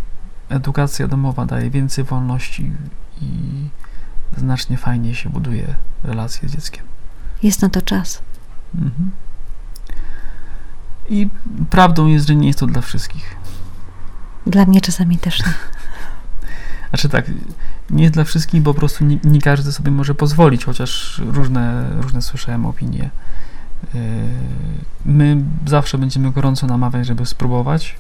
edukacja 0.49 1.09
domowa 1.09 1.47
daje 1.47 1.71
więcej 1.71 2.05
wolności 2.05 2.73
i 3.21 3.29
znacznie 4.37 4.77
fajniej 4.77 5.15
się 5.15 5.31
buduje 5.31 5.75
relacje 6.03 6.49
z 6.49 6.53
dzieckiem. 6.53 6.85
Jest 7.43 7.63
na 7.63 7.69
to 7.69 7.83
czas. 7.83 8.23
Mhm. 8.75 9.11
I 11.09 11.29
prawdą 11.71 12.07
jest, 12.07 12.27
że 12.27 12.37
nie 12.37 12.47
jest 12.47 12.59
to 12.59 12.67
dla 12.67 12.83
wszystkich. 12.83 13.37
Dla 14.47 14.67
mnie 14.67 14.81
czasami 14.81 15.19
też 15.19 15.41
nie. 15.41 15.55
Znaczy 16.91 17.09
tak, 17.09 17.31
nie 17.91 18.03
jest 18.03 18.15
dla 18.15 18.25
wszystkich, 18.25 18.63
bo 18.63 18.75
po 18.75 18.81
prostu 18.81 19.05
nie, 19.05 19.19
nie 19.25 19.41
każdy 19.41 19.73
sobie 19.73 19.91
może 19.91 20.15
pozwolić, 20.15 20.65
chociaż 20.65 21.23
różne, 21.27 21.91
różne 22.01 22.23
słyszałem 22.23 22.67
opinie. 22.67 23.11
Yy, 23.95 24.01
my 25.05 25.37
zawsze 25.67 25.99
będziemy 25.99 26.31
gorąco 26.31 26.67
namawiać, 26.67 27.07
żeby 27.07 27.27
spróbować. 27.27 27.97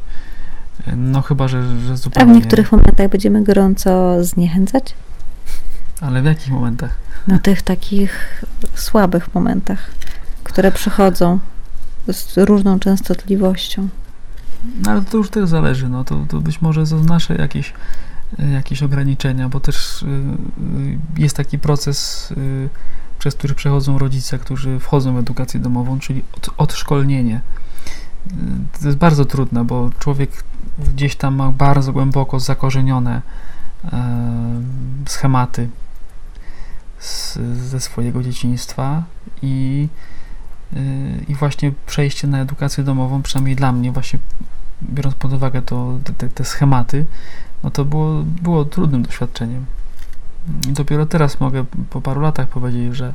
No 0.96 1.22
chyba, 1.22 1.48
że, 1.48 1.80
że 1.80 1.96
zupełnie... 1.96 2.32
A 2.32 2.34
w 2.34 2.36
niektórych 2.36 2.72
momentach 2.72 3.08
będziemy 3.08 3.44
gorąco 3.44 4.24
zniechęcać? 4.24 4.94
Ale 6.00 6.22
w 6.22 6.24
jakich 6.24 6.52
momentach? 6.52 6.90
Na 7.26 7.38
tych 7.38 7.62
takich 7.62 8.44
słabych 8.74 9.34
momentach, 9.34 9.90
które 10.44 10.72
przychodzą 10.72 11.38
z 12.12 12.38
różną 12.38 12.78
częstotliwością. 12.78 13.88
No 14.84 14.90
ale 14.90 15.02
to 15.02 15.16
już 15.16 15.30
też 15.30 15.48
zależy, 15.48 15.88
no 15.88 16.04
to, 16.04 16.24
to 16.28 16.40
być 16.40 16.60
może 16.60 16.86
zaznaczę 16.86 17.34
jakieś 17.34 17.72
jakieś 18.38 18.82
ograniczenia, 18.82 19.48
bo 19.48 19.60
też 19.60 20.02
y, 20.02 20.06
y, 20.06 20.98
jest 21.18 21.36
taki 21.36 21.58
proces, 21.58 22.30
y, 22.36 22.68
przez 23.18 23.34
który 23.34 23.54
przechodzą 23.54 23.98
rodzice, 23.98 24.38
którzy 24.38 24.78
wchodzą 24.78 25.14
w 25.14 25.18
edukację 25.18 25.60
domową, 25.60 25.98
czyli 25.98 26.22
od, 26.36 26.50
odszkolnienie. 26.56 27.40
To 28.80 28.86
jest 28.86 28.98
bardzo 28.98 29.24
trudne, 29.24 29.64
bo 29.64 29.90
człowiek 29.98 30.44
gdzieś 30.78 31.16
tam 31.16 31.34
ma 31.34 31.52
bardzo 31.52 31.92
głęboko 31.92 32.40
zakorzenione 32.40 33.22
schematy 35.06 35.68
z, 36.98 37.38
ze 37.58 37.80
swojego 37.80 38.22
dzieciństwa 38.22 39.02
i, 39.42 39.88
i 41.28 41.34
właśnie 41.34 41.72
przejście 41.86 42.28
na 42.28 42.40
edukację 42.40 42.84
domową, 42.84 43.22
przynajmniej 43.22 43.56
dla 43.56 43.72
mnie, 43.72 43.92
właśnie 43.92 44.18
biorąc 44.82 45.14
pod 45.14 45.32
uwagę 45.32 45.62
to, 45.62 45.98
te, 46.18 46.28
te 46.28 46.44
schematy, 46.44 47.04
no 47.64 47.70
to 47.70 47.84
było, 47.84 48.22
było 48.22 48.64
trudnym 48.64 49.02
doświadczeniem. 49.02 49.66
I 50.68 50.72
dopiero 50.72 51.06
teraz 51.06 51.40
mogę 51.40 51.64
po 51.90 52.00
paru 52.00 52.20
latach 52.20 52.48
powiedzieć, 52.48 52.96
że 52.96 53.14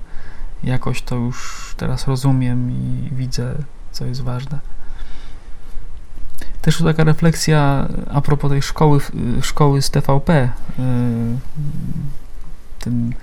jakoś 0.64 1.02
to 1.02 1.16
już 1.16 1.74
teraz 1.78 2.08
rozumiem 2.08 2.72
i 2.72 3.10
widzę, 3.12 3.56
co 3.92 4.06
jest 4.06 4.22
ważne. 4.22 4.60
Też 6.62 6.78
taka 6.78 7.04
refleksja 7.04 7.88
a 8.14 8.22
propos 8.22 8.52
tej 8.52 8.62
szkoły, 8.62 9.00
szkoły 9.42 9.82
z 9.82 9.90
TVP. 9.90 10.50
Y, 10.80 10.82
tym 12.80 13.14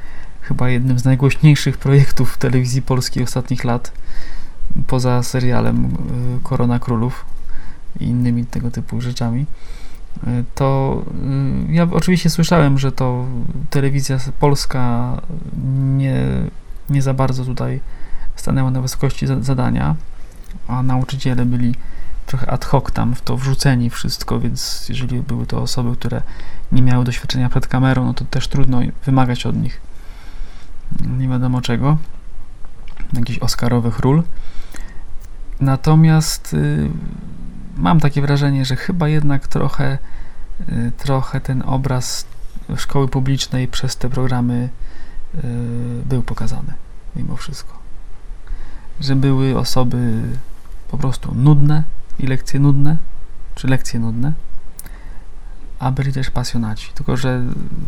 chyba 0.41 0.69
jednym 0.69 0.99
z 0.99 1.05
najgłośniejszych 1.05 1.79
projektów 1.79 2.39
telewizji 2.39 2.83
polskiej 2.83 3.25
ostatnich 3.25 3.65
lat, 3.65 3.93
poza 4.87 5.23
serialem 5.23 5.85
y, 5.85 6.43
Korona 6.43 6.79
Królów 6.79 7.25
i 8.01 8.05
innymi 8.05 8.47
tego 8.47 8.71
typu 8.71 9.01
rzeczami 9.01 9.47
to 10.55 11.03
y, 11.69 11.73
ja 11.73 11.89
oczywiście 11.91 12.31
słyszałem, 12.31 12.79
że 12.79 12.93
to 12.93 13.27
telewizja 13.71 14.19
polska 14.41 15.17
nie, 15.97 16.17
nie 16.91 17.03
za 17.03 17.15
bardzo 17.15 17.45
tutaj 17.45 17.81
stanęła 18.37 18.71
na 18.71 18.81
wysokości 18.81 19.27
zadania, 19.41 19.95
a 20.69 20.83
nauczyciele 20.83 21.47
byli 21.47 21.75
trochę 22.27 22.51
ad 22.51 22.65
hoc 22.65 22.93
tam 22.93 23.15
w 23.15 23.23
to 23.23 23.37
wrzuceni 23.37 23.91
wszystko, 23.91 24.41
więc 24.41 24.87
jeżeli 24.89 25.21
były 25.21 25.47
to 25.47 25.63
osoby, 25.63 25.97
które 25.97 26.23
nie 26.73 26.83
miały 26.83 27.05
doświadczenia 27.05 27.49
przed 27.49 27.67
kamerą, 27.67 28.05
no 28.05 28.15
to 28.15 28.25
też 28.25 28.49
trudno 28.49 28.81
wymagać 29.05 29.47
od 29.47 29.57
nich 29.57 29.81
nie 31.19 31.29
wiadomo 31.29 31.61
czego, 31.61 31.97
jakichś 33.13 33.39
oscarowych 33.39 33.99
ról. 33.99 34.23
Natomiast 35.61 36.55
y, 36.55 36.91
mam 37.77 38.01
takie 38.01 38.23
wrażenie, 38.23 38.65
że 38.65 38.77
chyba 38.77 39.09
jednak 39.09 39.49
trochę, 39.49 39.99
y, 40.61 40.93
trochę 40.97 41.41
ten 41.41 41.63
obraz 41.67 42.27
szkoły 42.77 43.09
publicznej 43.09 43.69
przez 43.69 43.97
te 43.97 44.11
programy 44.11 44.69
y, 45.35 45.39
był 46.09 46.23
pokazany, 46.23 46.73
mimo 47.17 47.37
wszystko. 47.37 47.79
Że 49.01 49.17
były 49.17 49.59
osoby 49.59 50.23
po 50.91 50.99
prostu 50.99 51.35
nudne 51.35 51.83
i 52.19 52.27
lekcje 52.27 52.61
nudne, 52.61 52.97
czy 53.55 53.69
lekcje 53.69 54.01
nudne, 54.01 54.33
a 55.79 55.91
byli 55.91 56.13
też 56.13 56.31
pasjonaci, 56.31 56.91
tylko 56.95 57.17
że 57.17 57.43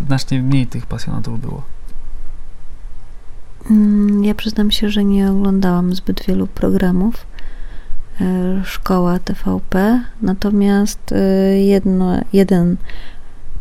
znacznie 0.06 0.42
mniej 0.42 0.66
tych 0.66 0.86
pasjonatów 0.86 1.40
było. 1.40 1.62
Mm, 3.70 4.24
ja 4.24 4.34
przyznam 4.34 4.70
się, 4.70 4.90
że 4.90 5.04
nie 5.04 5.30
oglądałam 5.30 5.94
zbyt 5.94 6.24
wielu 6.26 6.46
programów 6.46 7.26
szkoła 8.64 9.18
TVP, 9.18 10.04
natomiast 10.22 11.12
e, 11.12 11.16
jedno, 11.60 12.20
jeden 12.32 12.76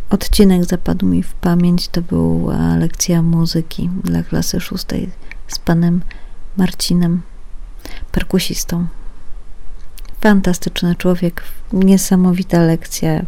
odcinek 0.10 0.66
zapadł 0.66 1.06
mi 1.06 1.24
w 1.24 1.34
pamięć, 1.34 1.88
to 1.88 2.02
była 2.02 2.76
lekcja 2.76 3.22
muzyki 3.22 3.90
dla 4.04 4.24
klasy 4.24 4.60
szóstej 4.60 5.10
z 5.48 5.60
panem 5.60 6.02
Marcinem, 6.58 7.22
perkusistą. 8.12 8.88
Fantastyczny 10.22 10.96
człowiek, 10.96 11.44
niesamowita 11.74 12.62
lekcja, 12.62 13.22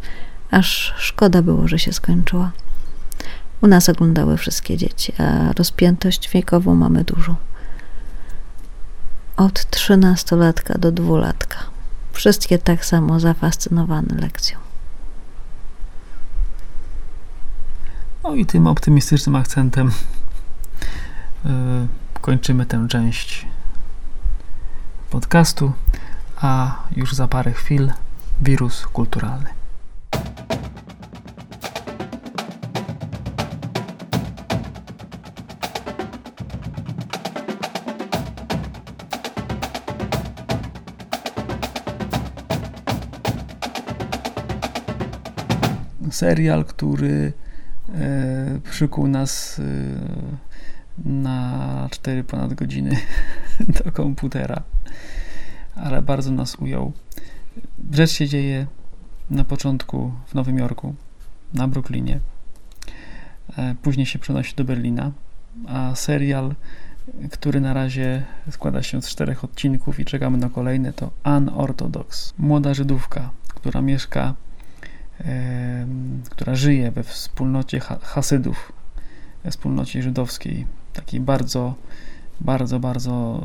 aż 0.52 0.94
szkoda 0.98 1.42
było, 1.42 1.68
że 1.68 1.80
się 1.80 1.94
skończyła. 1.94 2.52
U 3.62 3.68
nas 3.68 3.90
oglądały 3.90 4.38
wszystkie 4.38 4.78
dzieci, 4.78 5.14
a 5.18 5.54
rozpiętość 5.54 6.30
wiekową 6.30 6.76
mamy 6.76 7.04
dużą 7.04 7.36
od 9.38 9.70
trzynastolatka 9.70 10.78
do 10.78 10.92
dwulatka. 10.92 11.58
Wszystkie 12.14 12.58
tak 12.58 12.86
samo 12.86 13.20
zafascynowane 13.20 14.16
lekcją. 14.16 14.60
No 18.24 18.36
i 18.36 18.46
tym 18.46 18.68
optymistycznym 18.68 19.36
akcentem 19.36 19.92
yy, 21.46 21.52
kończymy 22.22 22.66
tę 22.66 22.88
część 22.90 23.46
podcastu, 25.10 25.74
a 26.38 26.78
już 26.96 27.14
za 27.14 27.28
parę 27.28 27.52
chwil 27.52 27.92
wirus 28.42 28.86
kulturalny. 28.88 29.65
Serial, 46.16 46.66
który 46.66 47.34
e, 47.90 48.60
przykuł 48.72 49.08
nas 49.08 49.60
e, 49.60 49.64
na 51.10 51.88
4 51.92 52.24
ponad 52.24 52.54
godziny 52.54 52.98
do 53.84 53.92
komputera, 53.92 54.64
ale 55.76 56.02
bardzo 56.02 56.32
nas 56.32 56.56
ujął. 56.56 56.92
Rzecz 57.92 58.12
się 58.12 58.28
dzieje 58.28 58.68
na 59.30 59.44
początku 59.44 60.12
w 60.28 60.34
Nowym 60.34 60.58
Jorku, 60.58 60.96
na 61.54 61.68
Brooklynie. 61.68 62.20
E, 63.58 63.76
później 63.82 64.06
się 64.06 64.20
przenosi 64.20 64.56
do 64.56 64.64
Berlina, 64.64 65.12
a 65.68 65.96
serial, 65.96 66.56
który 67.32 67.62
na 67.62 67.74
razie 67.74 68.24
składa 68.52 68.84
się 68.84 69.02
z 69.02 69.10
czterech 69.10 69.44
odcinków 69.44 70.00
i 70.00 70.06
czekamy 70.06 70.38
na 70.38 70.50
kolejne, 70.50 70.94
to 70.94 71.12
Unorthodox. 71.38 72.34
Młoda 72.38 72.74
Żydówka, 72.74 73.30
która 73.48 73.82
mieszka 73.82 74.34
która 76.30 76.56
żyje 76.56 76.92
we 76.92 77.04
wspólnocie 77.04 77.80
Hasydów, 78.02 78.72
we 79.44 79.52
wspólnocie 79.52 80.04
żydowskiej 80.04 80.66
takiej 80.94 81.20
bardzo, 81.20 81.76
bardzo, 82.42 82.80
bardzo 82.80 83.42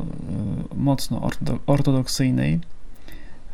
e, 0.71 0.75
mocno 0.75 1.29
ortodoksyjnej, 1.65 2.59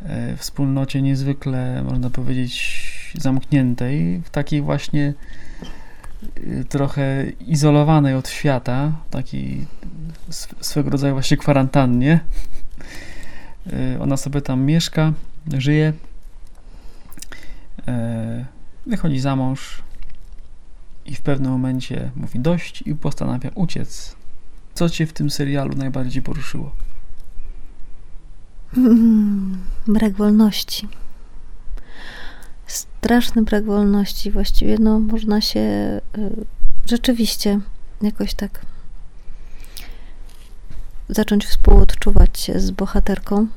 e, 0.03 0.37
wspólnocie 0.37 1.01
niezwykle, 1.01 1.83
można 1.83 2.09
powiedzieć, 2.09 2.87
zamkniętej, 3.17 4.21
w 4.25 4.29
takiej 4.29 4.61
właśnie 4.61 5.13
e, 6.23 6.63
trochę 6.63 7.25
izolowanej 7.47 8.15
od 8.15 8.29
świata, 8.29 8.91
takiej 9.09 9.67
swego 10.61 10.89
rodzaju 10.89 11.13
właśnie 11.13 11.37
kwarantannie. 11.37 12.19
Ona 13.99 14.17
sobie 14.17 14.41
tam 14.41 14.61
mieszka, 14.61 15.13
żyje, 15.57 15.93
wychodzi 18.85 19.19
za 19.19 19.35
mąż, 19.35 19.83
i 21.07 21.15
w 21.15 21.21
pewnym 21.21 21.51
momencie 21.51 22.11
mówi 22.15 22.39
dość 22.39 22.81
i 22.81 22.95
postanawia 22.95 23.49
uciec. 23.55 24.15
Co 24.73 24.89
cię 24.89 25.07
w 25.07 25.13
tym 25.13 25.29
serialu 25.29 25.75
najbardziej 25.75 26.21
poruszyło? 26.21 26.75
Hmm, 28.75 29.57
brak 29.87 30.13
wolności. 30.13 30.87
Straszny 32.67 33.41
brak 33.41 33.65
wolności. 33.65 34.31
Właściwie 34.31 34.77
no, 34.79 34.99
można 34.99 35.41
się 35.41 35.59
y, 35.59 36.45
rzeczywiście 36.85 37.59
jakoś 38.01 38.33
tak 38.33 38.65
zacząć 41.09 41.45
współodczuwać 41.45 42.39
się 42.39 42.59
z 42.59 42.71
bohaterką. 42.71 43.47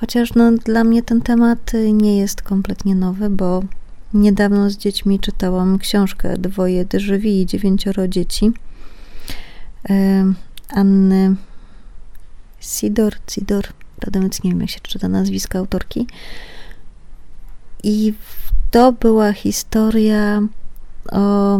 Chociaż 0.00 0.34
no, 0.34 0.52
dla 0.52 0.84
mnie 0.84 1.02
ten 1.02 1.20
temat 1.20 1.72
nie 1.92 2.18
jest 2.18 2.42
kompletnie 2.42 2.94
nowy, 2.94 3.30
bo 3.30 3.62
Niedawno 4.14 4.70
z 4.70 4.76
dziećmi 4.76 5.20
czytałam 5.20 5.78
książkę 5.78 6.38
Dwoje 6.38 6.84
Dżwi 6.84 7.40
i 7.40 7.46
dziewięcioro 7.46 8.08
dzieci 8.08 8.52
Anny 10.68 11.36
Sidor, 12.60 13.14
Sidor, 13.30 13.64
prawdę 13.96 14.20
nie 14.20 14.50
wiem 14.50 14.60
jak 14.60 14.70
się 14.70 14.80
czyta 14.80 15.08
nazwiska 15.08 15.58
autorki. 15.58 16.06
I 17.82 18.14
to 18.70 18.92
była 18.92 19.32
historia 19.32 20.42
o 21.12 21.58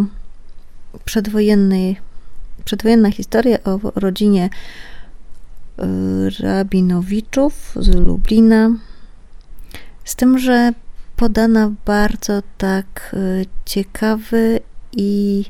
przedwojennej, 1.05 1.96
przedwojenna 2.64 3.11
historia 3.11 3.59
o 3.64 3.79
rodzinie 3.94 4.50
rabinowiczów 6.40 7.77
z 7.77 7.95
Lublina. 7.95 8.71
Z 10.05 10.16
tym, 10.16 10.38
że 10.38 10.73
podana 11.16 11.73
bardzo 11.87 12.43
tak 12.59 13.14
y, 13.14 13.47
ciekawy 13.64 14.61
i 14.93 15.45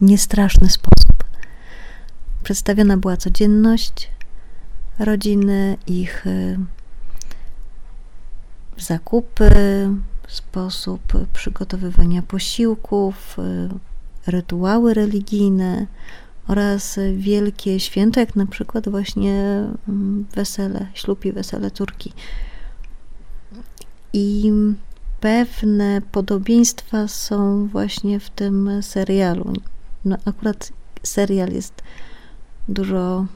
niestraszny 0.00 0.70
sposób. 0.70 1.24
Przedstawiona 2.42 2.96
była 2.96 3.16
codzienność 3.16 4.10
rodziny, 4.98 5.76
ich 5.86 6.26
y, 6.26 6.58
zakupy, 8.76 9.50
sposób 10.28 11.00
przygotowywania 11.32 12.22
posiłków, 12.22 13.36
y, 13.38 14.30
rytuały 14.30 14.94
religijne 14.94 15.86
oraz 16.48 16.98
wielkie 17.16 17.80
święto, 17.80 18.20
jak 18.20 18.36
na 18.36 18.46
przykład 18.46 18.88
właśnie 18.88 19.64
mm, 19.88 20.26
wesele, 20.34 20.86
ślub 20.94 21.24
i 21.24 21.32
wesele 21.32 21.70
córki. 21.70 22.12
I 24.12 24.52
pewne 25.20 26.02
podobieństwa 26.12 27.08
są 27.08 27.66
właśnie 27.66 28.20
w 28.20 28.30
tym 28.30 28.82
serialu. 28.82 29.52
No, 30.04 30.16
akurat 30.24 30.72
serial 31.02 31.52
jest 31.52 31.82
dużo 32.68 33.26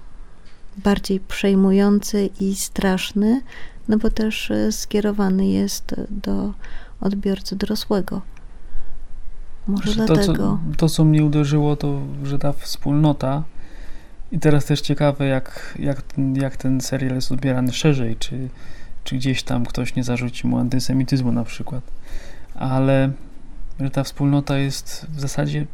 bardziej 0.77 1.21
przejmujący 1.21 2.31
i 2.41 2.55
straszny, 2.55 3.41
no 3.89 3.99
bo 3.99 4.11
też 4.11 4.51
e, 4.51 4.73
skierowany 4.73 5.47
jest 5.47 5.95
do 6.11 6.55
odbiorcy 7.01 7.57
dorosłego. 7.57 8.23
Może 9.67 9.95
to, 9.95 10.15
dlatego. 10.15 10.59
Co, 10.71 10.77
to, 10.77 10.89
co 10.89 11.05
mnie 11.05 11.25
uderzyło, 11.25 11.77
to 11.77 12.01
że 12.25 12.39
ta 12.39 12.53
wspólnota. 12.53 13.43
I 14.33 14.39
teraz 14.39 14.65
też 14.65 14.81
ciekawe, 14.81 15.27
jak, 15.27 15.75
jak, 15.79 16.03
jak 16.35 16.57
ten 16.57 16.81
serial 16.81 17.15
jest 17.15 17.33
odbierany 17.33 17.73
szerzej. 17.73 18.17
Czy, 18.17 18.49
czy 19.05 19.17
gdzieś 19.17 19.43
tam 19.43 19.67
ktoś 19.67 19.95
nie 19.95 20.05
zarzuci 20.05 20.47
mu 20.47 20.59
antysemityzmu 20.59 21.33
na 21.33 21.45
przykład. 21.45 21.83
Ale 22.55 23.13
że 23.81 23.91
ta 23.91 24.05
wspólnota 24.05 24.59
jest 24.59 25.07
w 25.11 25.21
zasadzie 25.21 25.67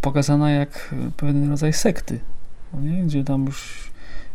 pokazana 0.00 0.50
jak 0.50 0.94
pewien 1.16 1.50
rodzaj 1.50 1.72
sekty, 1.72 2.20
no 2.72 2.80
nie? 2.80 3.02
gdzie 3.02 3.24
tam 3.24 3.44
już 3.46 3.90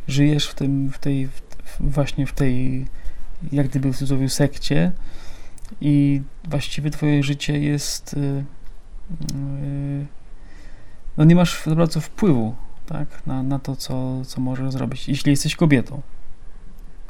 żyjesz 0.08 0.48
w 0.48 0.54
tym, 0.54 0.90
w 0.92 0.98
tej, 0.98 1.28
w, 1.28 1.42
właśnie 1.80 2.26
w 2.26 2.34
tej, 2.34 2.86
jak 3.52 3.68
gdyby 3.68 3.94
w 3.94 3.98
cudzysłowie 3.98 4.30
sekcie 4.30 4.92
i 5.82 6.22
właściwie 6.50 6.92
twoje 6.92 7.24
życie 7.24 7.60
jest 7.60 8.16
yy, 8.18 8.44
yy, 9.34 10.06
no 11.18 11.24
nie 11.24 11.36
masz 11.36 11.64
bardzo 11.76 12.02
wpływu 12.02 12.56
tak, 12.86 13.08
na, 13.28 13.44
na 13.44 13.60
to, 13.60 13.76
co, 13.76 14.26
co 14.26 14.42
możesz 14.42 14.72
zrobić, 14.72 15.08
jeśli 15.08 15.32
jesteś 15.32 15.56
kobietą. 15.56 16.02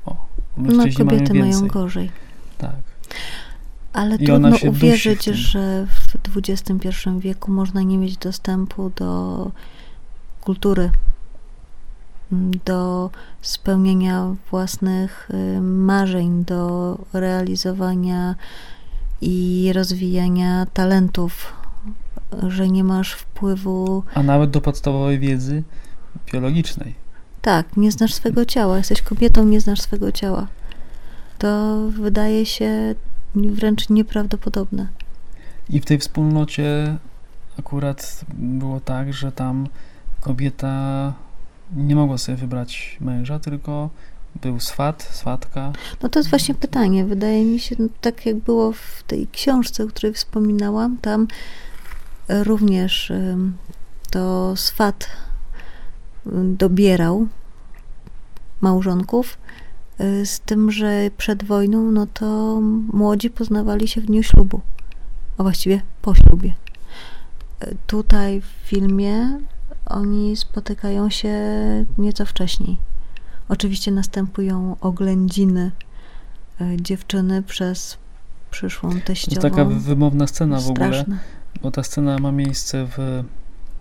O, 0.05 0.27
no, 0.57 0.83
kobiety 0.97 1.33
mają, 1.33 1.51
mają 1.51 1.67
gorzej. 1.67 2.11
Tak. 2.57 2.75
Ale 3.93 4.15
I 4.15 4.25
trudno 4.25 4.57
uwierzyć, 4.69 5.25
że 5.25 5.87
w 6.25 6.37
XXI 6.37 6.89
wieku 7.19 7.51
można 7.51 7.81
nie 7.81 7.97
mieć 7.97 8.17
dostępu 8.17 8.91
do 8.95 9.51
kultury, 10.41 10.91
do 12.65 13.09
spełnienia 13.41 14.35
własnych 14.51 15.29
y, 15.33 15.61
marzeń, 15.61 16.45
do 16.45 16.97
realizowania 17.13 18.35
i 19.21 19.71
rozwijania 19.73 20.65
talentów, 20.73 21.53
że 22.47 22.67
nie 22.67 22.83
masz 22.83 23.13
wpływu. 23.13 24.03
A 24.13 24.23
nawet 24.23 24.49
do 24.49 24.61
podstawowej 24.61 25.19
wiedzy 25.19 25.63
biologicznej. 26.33 26.95
Tak, 27.41 27.77
nie 27.77 27.91
znasz 27.91 28.13
swego 28.13 28.45
ciała. 28.45 28.77
Jesteś 28.77 29.01
kobietą, 29.01 29.45
nie 29.45 29.61
znasz 29.61 29.81
swego 29.81 30.11
ciała. 30.11 30.47
To 31.37 31.77
wydaje 31.89 32.45
się 32.45 32.95
wręcz 33.35 33.89
nieprawdopodobne. 33.89 34.87
I 35.69 35.79
w 35.79 35.85
tej 35.85 35.99
wspólnocie 35.99 36.97
akurat 37.59 38.25
było 38.33 38.79
tak, 38.79 39.13
że 39.13 39.31
tam 39.31 39.67
kobieta 40.21 41.13
nie 41.75 41.95
mogła 41.95 42.17
sobie 42.17 42.37
wybrać 42.37 42.97
męża, 43.01 43.39
tylko 43.39 43.89
był 44.41 44.59
swat, 44.59 45.03
swatka. 45.03 45.73
No 46.03 46.09
to 46.09 46.19
jest 46.19 46.29
właśnie 46.29 46.55
pytanie. 46.55 47.05
Wydaje 47.05 47.45
mi 47.45 47.59
się, 47.59 47.75
no, 47.79 47.87
tak 48.01 48.25
jak 48.25 48.35
było 48.35 48.71
w 48.71 49.03
tej 49.07 49.27
książce, 49.27 49.83
o 49.83 49.87
której 49.87 50.13
wspominałam, 50.13 50.97
tam 50.97 51.27
również 52.29 53.11
to 54.11 54.53
swat 54.55 55.07
dobierał 56.43 57.27
małżonków, 58.61 59.37
y, 60.01 60.25
z 60.25 60.39
tym, 60.39 60.71
że 60.71 61.09
przed 61.17 61.43
wojną, 61.43 61.91
no 61.91 62.07
to 62.13 62.59
młodzi 62.93 63.29
poznawali 63.29 63.87
się 63.87 64.01
w 64.01 64.05
dniu 64.05 64.23
ślubu, 64.23 64.61
a 65.37 65.43
właściwie 65.43 65.81
po 66.01 66.15
ślubie. 66.15 66.53
Y, 67.63 67.77
tutaj 67.87 68.41
w 68.41 68.45
filmie 68.45 69.39
oni 69.89 70.35
spotykają 70.35 71.09
się 71.09 71.33
nieco 71.97 72.25
wcześniej. 72.25 72.77
Oczywiście 73.49 73.91
następują 73.91 74.75
oględziny 74.81 75.71
y, 76.61 76.77
dziewczyny 76.81 77.43
przez 77.43 77.97
przyszłą 78.51 79.01
teściową. 79.01 79.41
To 79.41 79.49
taka 79.49 79.65
wymowna 79.65 80.27
scena 80.27 80.59
w 80.59 80.69
ogóle, 80.69 81.05
bo 81.61 81.71
ta 81.71 81.83
scena 81.83 82.17
ma 82.19 82.31
miejsce 82.31 82.87
w 82.97 83.23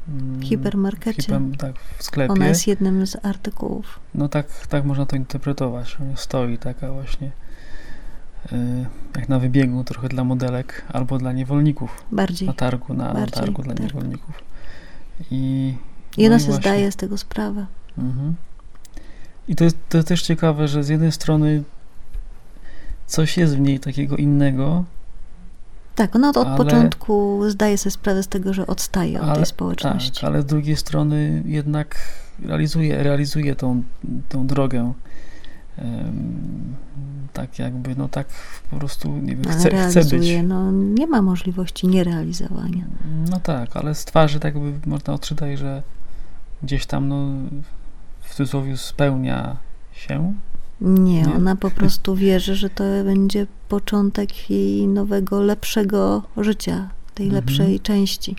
w 0.08 0.44
hipermarkecie. 0.44 1.22
Hiper, 1.22 1.40
tak, 1.58 1.74
w 1.98 2.02
sklepie. 2.02 2.32
Ona 2.32 2.48
jest 2.48 2.66
jednym 2.66 3.06
z 3.06 3.24
artykułów. 3.24 4.00
No 4.14 4.28
tak, 4.28 4.66
tak 4.66 4.84
można 4.84 5.06
to 5.06 5.16
interpretować. 5.16 5.96
Stoi 6.14 6.58
taka 6.58 6.92
właśnie 6.92 7.30
yy, 8.52 8.58
jak 9.16 9.28
na 9.28 9.38
wybiegu 9.38 9.84
trochę 9.84 10.08
dla 10.08 10.24
modelek 10.24 10.84
albo 10.92 11.18
dla 11.18 11.32
niewolników. 11.32 12.04
Bardziej. 12.12 12.48
Na 12.48 12.54
targu, 12.54 12.94
na, 12.94 13.14
Bardziej, 13.14 13.40
targu 13.40 13.62
dla 13.62 13.74
targ. 13.74 13.94
niewolników. 13.94 14.42
I, 15.30 15.74
I 16.16 16.26
ona 16.26 16.34
no 16.34 16.40
sobie 16.40 16.52
właśnie, 16.52 16.70
zdaje 16.70 16.92
z 16.92 16.96
tego 16.96 17.18
sprawę. 17.18 17.66
Mhm. 17.98 18.34
I 19.48 19.56
to 19.56 19.64
jest, 19.64 19.76
to 19.88 20.02
też 20.02 20.22
ciekawe, 20.22 20.68
że 20.68 20.84
z 20.84 20.88
jednej 20.88 21.12
strony 21.12 21.62
coś 23.06 23.36
jest 23.36 23.56
w 23.56 23.60
niej 23.60 23.80
takiego 23.80 24.16
innego, 24.16 24.84
tak, 25.96 26.16
ona 26.16 26.30
od, 26.30 26.36
ale, 26.36 26.56
początku 26.56 27.40
zdaje 27.48 27.78
sobie 27.78 27.90
sprawę 27.90 28.22
z 28.22 28.28
tego, 28.28 28.54
że 28.54 28.66
odstaje 28.66 29.20
ale, 29.20 29.32
od 29.32 29.36
tej 29.36 29.46
społeczności. 29.46 30.20
Tak, 30.20 30.24
ale 30.24 30.42
z 30.42 30.46
drugiej 30.46 30.76
strony 30.76 31.42
jednak 31.46 31.96
realizuje, 32.42 33.02
realizuje 33.02 33.54
tą, 33.54 33.82
tą 34.28 34.46
drogę 34.46 34.92
um, 35.78 36.74
tak 37.32 37.58
jakby, 37.58 37.96
no 37.96 38.08
tak 38.08 38.26
po 38.70 38.76
prostu, 38.76 39.16
nie 39.16 39.36
wiem, 39.36 39.44
Ale 39.50 39.86
chce, 39.86 40.02
chce 40.02 40.16
być. 40.16 40.28
no 40.44 40.72
nie 40.72 41.06
ma 41.06 41.22
możliwości 41.22 41.86
nierealizowania. 41.86 42.84
No 43.30 43.40
tak, 43.40 43.76
ale 43.76 43.94
z 43.94 44.04
twarzy 44.04 44.40
tak 44.40 44.54
jakby 44.54 44.90
można 44.90 45.14
odczytać, 45.14 45.58
że 45.58 45.82
gdzieś 46.66 46.86
tam, 46.86 47.08
no, 47.08 47.26
w 48.20 48.34
cudzysłowie 48.34 48.76
spełnia 48.76 49.56
się. 49.92 50.34
Nie, 50.80 51.22
Nie? 51.22 51.34
ona 51.34 51.56
po 51.56 51.70
prostu 51.70 52.16
wierzy, 52.16 52.54
że 52.56 52.70
to 52.70 52.84
będzie 53.04 53.46
początek 53.68 54.50
jej 54.50 54.86
nowego, 54.88 55.40
lepszego 55.42 56.22
życia, 56.36 56.90
tej 57.14 57.26
Mhm. 57.26 57.44
lepszej 57.44 57.80
części. 57.80 58.36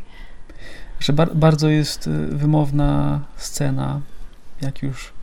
Że 1.00 1.14
bar- 1.14 1.36
bardzo 1.36 1.70
jest 1.70 2.08
y, 2.08 2.28
wymowna 2.28 3.22
scena, 3.36 4.02
jak 4.62 4.84
już 4.84 5.14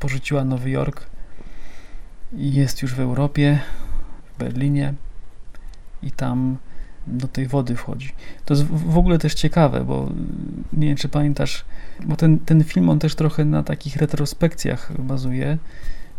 porzuciła 0.00 0.44
Nowy 0.44 0.70
Jork 0.70 1.06
i 2.36 2.52
jest 2.54 2.82
już 2.82 2.94
w 2.94 3.00
Europie, 3.00 3.58
w 4.34 4.38
Berlinie 4.38 4.94
i 6.02 6.10
tam 6.10 6.56
do 7.08 7.28
tej 7.28 7.46
wody 7.46 7.76
wchodzi. 7.76 8.12
To 8.44 8.54
jest 8.54 8.66
w 8.66 8.98
ogóle 8.98 9.18
też 9.18 9.34
ciekawe, 9.34 9.84
bo 9.84 10.10
nie 10.72 10.88
wiem, 10.88 10.96
czy 10.96 11.08
pamiętasz, 11.08 11.64
bo 12.06 12.16
ten, 12.16 12.38
ten 12.38 12.64
film, 12.64 12.88
on 12.90 12.98
też 12.98 13.14
trochę 13.14 13.44
na 13.44 13.62
takich 13.62 13.96
retrospekcjach 13.96 15.02
bazuje. 15.02 15.58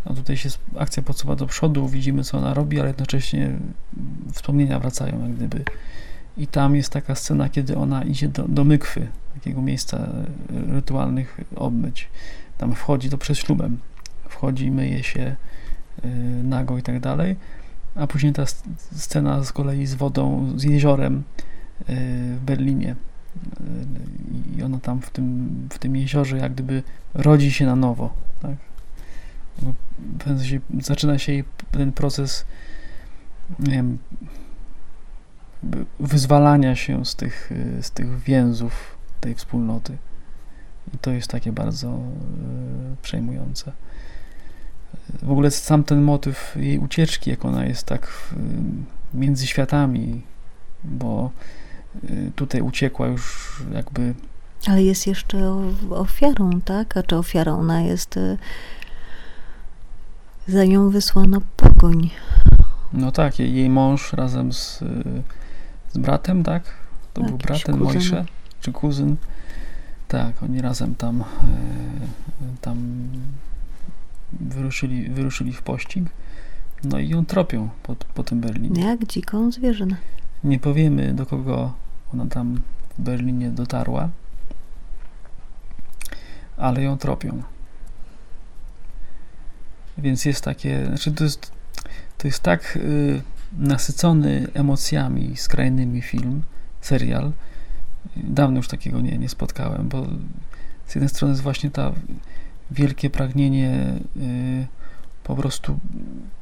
A 0.06 0.14
tutaj 0.14 0.38
się 0.38 0.50
akcja 0.78 1.04
podsuwa 1.04 1.36
do 1.36 1.48
przodu, 1.48 1.88
widzimy 1.88 2.24
co 2.24 2.38
ona 2.38 2.54
robi, 2.54 2.80
ale 2.80 2.88
jednocześnie 2.88 3.52
wspomnienia 4.34 4.80
wracają 4.80 5.22
jak 5.22 5.34
gdyby. 5.34 5.64
I 6.38 6.48
tam 6.48 6.76
jest 6.76 6.90
taka 6.90 7.16
scena, 7.16 7.50
kiedy 7.50 7.78
ona 7.78 8.04
idzie 8.04 8.28
do, 8.28 8.48
do 8.48 8.64
mykwy, 8.64 9.08
takiego 9.34 9.62
miejsca 9.62 9.98
e, 9.98 10.74
rytualnych 10.74 11.38
obmyć. 11.56 12.08
Tam 12.58 12.76
wchodzi 12.76 13.10
to 13.10 13.18
przed 13.18 13.38
ślubem. 13.38 13.78
Wchodzi, 14.30 14.72
myje 14.72 15.04
się 15.04 15.36
e, 16.04 16.08
nago 16.44 16.78
i 16.78 16.82
tak 16.82 17.00
dalej. 17.00 17.36
A 18.00 18.08
później 18.08 18.34
ta 18.34 18.46
scena 18.92 19.44
z 19.44 19.52
kolei 19.52 19.86
z 19.86 19.96
wodą, 19.96 20.54
z 20.56 20.64
jeziorem 20.64 21.24
e, 21.80 21.84
w 22.36 22.40
Berlinie. 22.46 22.96
E, 22.96 24.58
I 24.58 24.64
ona 24.64 24.80
tam 24.80 25.02
w 25.02 25.10
tym, 25.10 25.50
w 25.72 25.80
tym 25.80 25.96
jeziorze 25.96 26.38
jak 26.38 26.54
gdyby 26.54 26.84
rodzi 27.14 27.52
się 27.52 27.66
na 27.66 27.76
nowo. 27.76 28.14
Tak? 28.42 28.56
W 30.20 30.24
sensie 30.24 30.60
zaczyna 30.80 31.18
się 31.18 31.32
jej 31.32 31.44
ten 31.72 31.92
proces 31.92 32.46
nie 33.60 33.72
wiem, 33.72 33.98
wyzwalania 36.00 36.76
się 36.76 37.06
z 37.06 37.16
tych, 37.16 37.52
y, 37.52 37.84
z 37.84 37.92
tych 37.92 38.20
więzów 38.20 38.98
tej 39.22 39.36
wspólnoty. 39.36 39.98
I 40.94 40.98
to 40.98 41.12
jest 41.12 41.28
takie 41.28 41.52
bardzo 41.52 41.88
y, 41.88 42.96
przejmujące. 43.02 43.72
W 45.24 45.32
ogóle 45.32 45.52
sam 45.52 45.84
ten 45.84 46.02
motyw 46.02 46.56
jej 46.56 46.80
ucieczki, 46.80 47.30
jak 47.30 47.46
ona 47.46 47.66
jest 47.66 47.84
tak 47.84 48.08
w, 48.08 48.34
między 49.14 49.48
światami, 49.48 50.22
bo 50.84 51.32
y, 52.04 52.32
tutaj 52.36 52.62
uciekła 52.62 53.08
już 53.08 53.50
jakby 53.74 54.14
Ale 54.68 54.84
jest 54.84 55.08
jeszcze 55.08 55.54
ofiarą, 55.90 56.62
tak? 56.66 56.98
A 56.98 57.04
czy 57.04 57.16
ofiarą 57.16 57.60
ona 57.60 57.82
jest? 57.82 58.18
y, 58.18 58.38
Za 60.48 60.66
nią 60.66 60.90
wysłano 60.90 61.42
pogoń. 61.56 62.10
No 62.94 63.12
tak, 63.12 63.40
jej, 63.40 63.70
mąż 63.70 64.14
razem 64.14 64.54
z, 64.54 64.82
y, 64.82 65.24
z 65.94 65.98
bratem, 65.98 66.44
tak? 66.44 66.64
To 67.14 67.22
był 67.22 67.32
Jakiś 67.32 67.48
brat, 67.48 67.64
ten. 67.64 67.78
Mojsze, 67.78 68.26
czy 68.62 68.72
kuzyn. 68.72 69.16
Tak, 70.08 70.44
oni 70.44 70.62
razem 70.62 70.96
tam, 70.96 71.22
y, 71.22 71.24
tam 72.62 73.08
wyruszyli, 74.32 75.10
wyruszyli 75.10 75.54
w 75.54 75.62
pościg. 75.62 76.04
No 76.84 77.00
i 77.00 77.10
ją 77.10 77.26
tropią 77.26 77.70
po, 77.84 77.96
po 77.96 78.24
tym 78.24 78.40
Berlinie. 78.42 78.84
Jak 78.86 79.06
dziką 79.06 79.52
zwierzynę. 79.52 79.96
Nie 80.44 80.60
powiemy, 80.60 81.14
do 81.14 81.26
kogo 81.26 81.74
ona 82.14 82.26
tam 82.26 82.62
w 82.98 83.02
Berlinie 83.02 83.50
dotarła, 83.50 84.10
ale 86.58 86.84
ją 86.84 86.98
tropią. 86.98 87.44
Więc 89.98 90.26
jest 90.26 90.44
takie, 90.44 90.86
znaczy 90.86 91.12
to 91.12 91.24
jest, 91.24 91.52
to 92.18 92.28
jest 92.28 92.40
tak 92.40 92.76
y, 92.76 93.22
nasycony 93.54 94.48
emocjami 94.54 95.38
skrajnymi 95.38 96.02
film, 96.02 96.44
serial. 96.82 97.32
Dawno 98.16 98.58
już 98.58 98.68
takiego 98.68 99.02
nie, 99.02 99.18
nie 99.18 99.30
spotkałem, 99.30 99.90
bo 99.90 100.08
z 100.88 100.96
jednej 100.96 101.10
strony 101.10 101.32
jest 101.32 101.44
właśnie 101.44 101.72
ta 101.72 101.92
wielkie 102.72 103.10
pragnienie 103.10 104.00
y, 104.18 104.68
po 105.24 105.36
prostu 105.36 105.80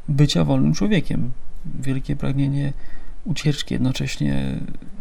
bycia 0.07 0.43
wolnym 0.43 0.73
człowiekiem, 0.73 1.31
wielkie 1.79 2.15
pragnienie 2.15 2.73
ucieczki, 3.25 3.73
jednocześnie 3.73 4.59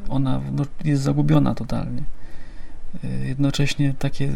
ona 0.08 0.40
no, 0.52 0.64
jest 0.84 1.02
zagubiona 1.02 1.54
totalnie. 1.54 2.02
Y, 3.04 3.26
Jednocześnie 3.26 3.94
takie 3.98 4.32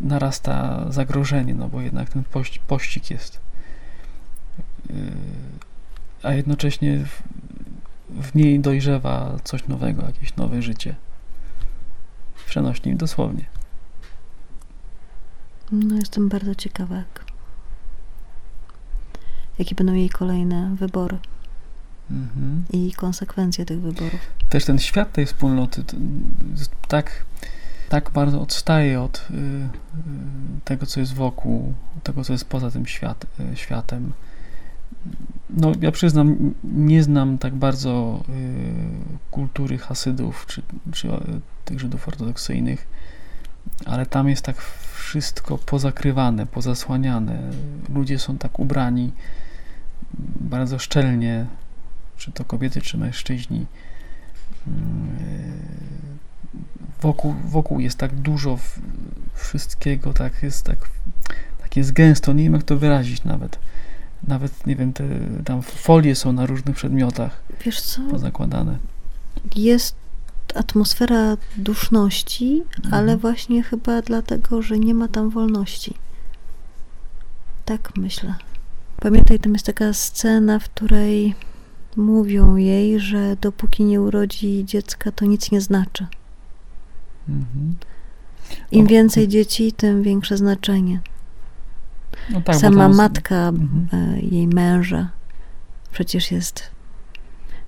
narasta 0.00 0.86
zagrożenie, 0.92 1.54
no 1.54 1.68
bo 1.68 1.80
jednak 1.80 2.08
ten 2.08 2.24
poś, 2.24 2.58
pościg 2.58 3.10
jest. 3.10 3.40
Y, 4.90 4.94
A 6.22 6.34
jednocześnie 6.34 6.98
w, 6.98 7.22
w 8.08 8.34
niej 8.34 8.60
dojrzewa 8.60 9.36
coś 9.44 9.68
nowego, 9.68 10.06
jakieś 10.06 10.36
nowe 10.36 10.62
życie. 10.62 10.94
Przenośni 12.46 12.96
dosłownie. 12.96 13.44
No 15.72 15.94
jestem 15.94 16.28
bardzo 16.28 16.54
ciekawa, 16.54 16.96
jak, 16.96 17.24
jakie 19.58 19.74
będą 19.74 19.92
jej 19.94 20.10
kolejne 20.10 20.76
wybory 20.76 21.18
Mhm. 22.10 22.64
i 22.72 22.92
konsekwencje 22.92 23.64
tych 23.66 23.80
wyborów. 23.80 24.20
też 24.48 24.64
ten 24.64 24.78
świat 24.78 25.12
tej 25.12 25.26
wspólnoty 25.26 25.84
tak, 26.88 27.24
tak 27.88 28.10
bardzo 28.10 28.40
odstaje 28.40 29.00
od 29.00 29.26
y, 29.30 29.34
y, 29.34 29.40
tego, 30.64 30.86
co 30.86 31.00
jest 31.00 31.14
wokół, 31.14 31.74
tego, 32.02 32.24
co 32.24 32.32
jest 32.32 32.44
poza 32.44 32.70
tym 32.70 32.86
świat, 32.86 33.26
y, 33.52 33.56
światem. 33.56 34.12
No, 35.50 35.72
ja 35.80 35.92
przyznam, 35.92 36.54
nie 36.64 37.02
znam 37.02 37.38
tak 37.38 37.54
bardzo 37.54 38.24
y, 38.28 38.32
kultury 39.30 39.78
Hasydów 39.78 40.46
czy, 40.46 40.62
czy 40.92 41.08
y, 41.08 41.20
tych 41.64 41.80
Żydów 41.80 42.08
ortodoksyjnych, 42.08 42.88
ale 43.86 44.06
tam 44.06 44.28
jest 44.28 44.44
tak 44.44 44.56
wszystko 45.10 45.58
pozakrywane, 45.58 46.46
pozasłaniane. 46.46 47.50
Ludzie 47.94 48.18
są 48.18 48.38
tak 48.38 48.58
ubrani 48.58 49.12
bardzo 50.40 50.78
szczelnie, 50.78 51.46
czy 52.16 52.32
to 52.32 52.44
kobiety, 52.44 52.80
czy 52.80 52.98
mężczyźni. 52.98 53.66
Mm, 54.66 55.10
Wokół, 57.00 57.34
wokół 57.44 57.80
jest 57.80 57.98
tak 57.98 58.14
dużo 58.14 58.58
wszystkiego, 59.34 60.12
tak 60.12 60.42
jest 60.42 60.64
tak, 60.64 60.78
tak 61.62 61.76
jest 61.76 61.92
gęsto, 61.92 62.32
nie 62.32 62.44
wiem 62.44 62.52
jak 62.52 62.62
to 62.62 62.76
wyrazić 62.76 63.24
nawet. 63.24 63.58
Nawet, 64.28 64.66
nie 64.66 64.76
wiem, 64.76 64.92
te 64.92 65.04
tam 65.44 65.62
folie 65.62 66.14
są 66.14 66.32
na 66.32 66.46
różnych 66.46 66.76
przedmiotach 66.76 67.42
Wiesz 67.64 67.80
co? 67.80 68.02
pozakładane. 68.10 68.78
Jest 69.56 69.94
atmosfera 70.56 71.36
duszności, 71.56 72.62
ale 72.84 73.00
Mhm. 73.12 73.18
właśnie 73.18 73.62
chyba 73.62 74.02
dlatego, 74.02 74.62
że 74.62 74.78
nie 74.78 74.94
ma 74.94 75.08
tam 75.08 75.30
wolności. 75.30 75.94
Tak 77.64 77.96
myślę. 77.96 78.34
Pamiętaj, 79.00 79.38
tam 79.40 79.52
jest 79.52 79.66
taka 79.66 79.92
scena, 79.92 80.58
w 80.58 80.64
której 80.64 81.34
mówią 81.96 82.56
jej, 82.56 83.00
że 83.00 83.36
dopóki 83.40 83.84
nie 83.84 84.00
urodzi 84.00 84.64
dziecka, 84.64 85.12
to 85.12 85.24
nic 85.24 85.50
nie 85.50 85.60
znaczy. 85.60 86.06
Mhm. 87.28 87.74
Im 88.72 88.84
O, 88.86 88.88
więcej 88.88 89.28
dzieci, 89.28 89.72
tym 89.72 90.02
większe 90.02 90.36
znaczenie. 90.36 91.00
No 92.30 92.40
tak, 92.40 92.56
Sama 92.56 92.92
z- 92.92 92.96
matka 92.96 93.48
Mhm. 93.48 93.88
e, 94.16 94.20
jej 94.20 94.46
męża 94.46 95.08
przecież 95.92 96.30
jest 96.32 96.70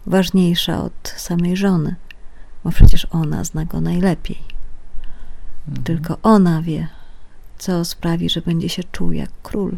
ważniejsza 0.07 0.85
od 0.85 1.15
samej 1.17 1.57
żony, 1.57 1.95
bo 2.65 2.71
przecież 2.71 3.07
ona 3.11 3.45
zna 3.45 3.65
go 3.65 3.81
najlepiej. 3.81 4.39
Mhm. 5.69 5.85
Tylko 5.85 6.19
ona 6.23 6.63
wie, 6.63 6.89
co 7.59 7.85
sprawi, 7.85 8.31
że 8.31 8.41
będzie 8.41 8.69
się 8.69 8.83
czuł 8.85 9.13
jak 9.13 9.31
król. 9.43 9.77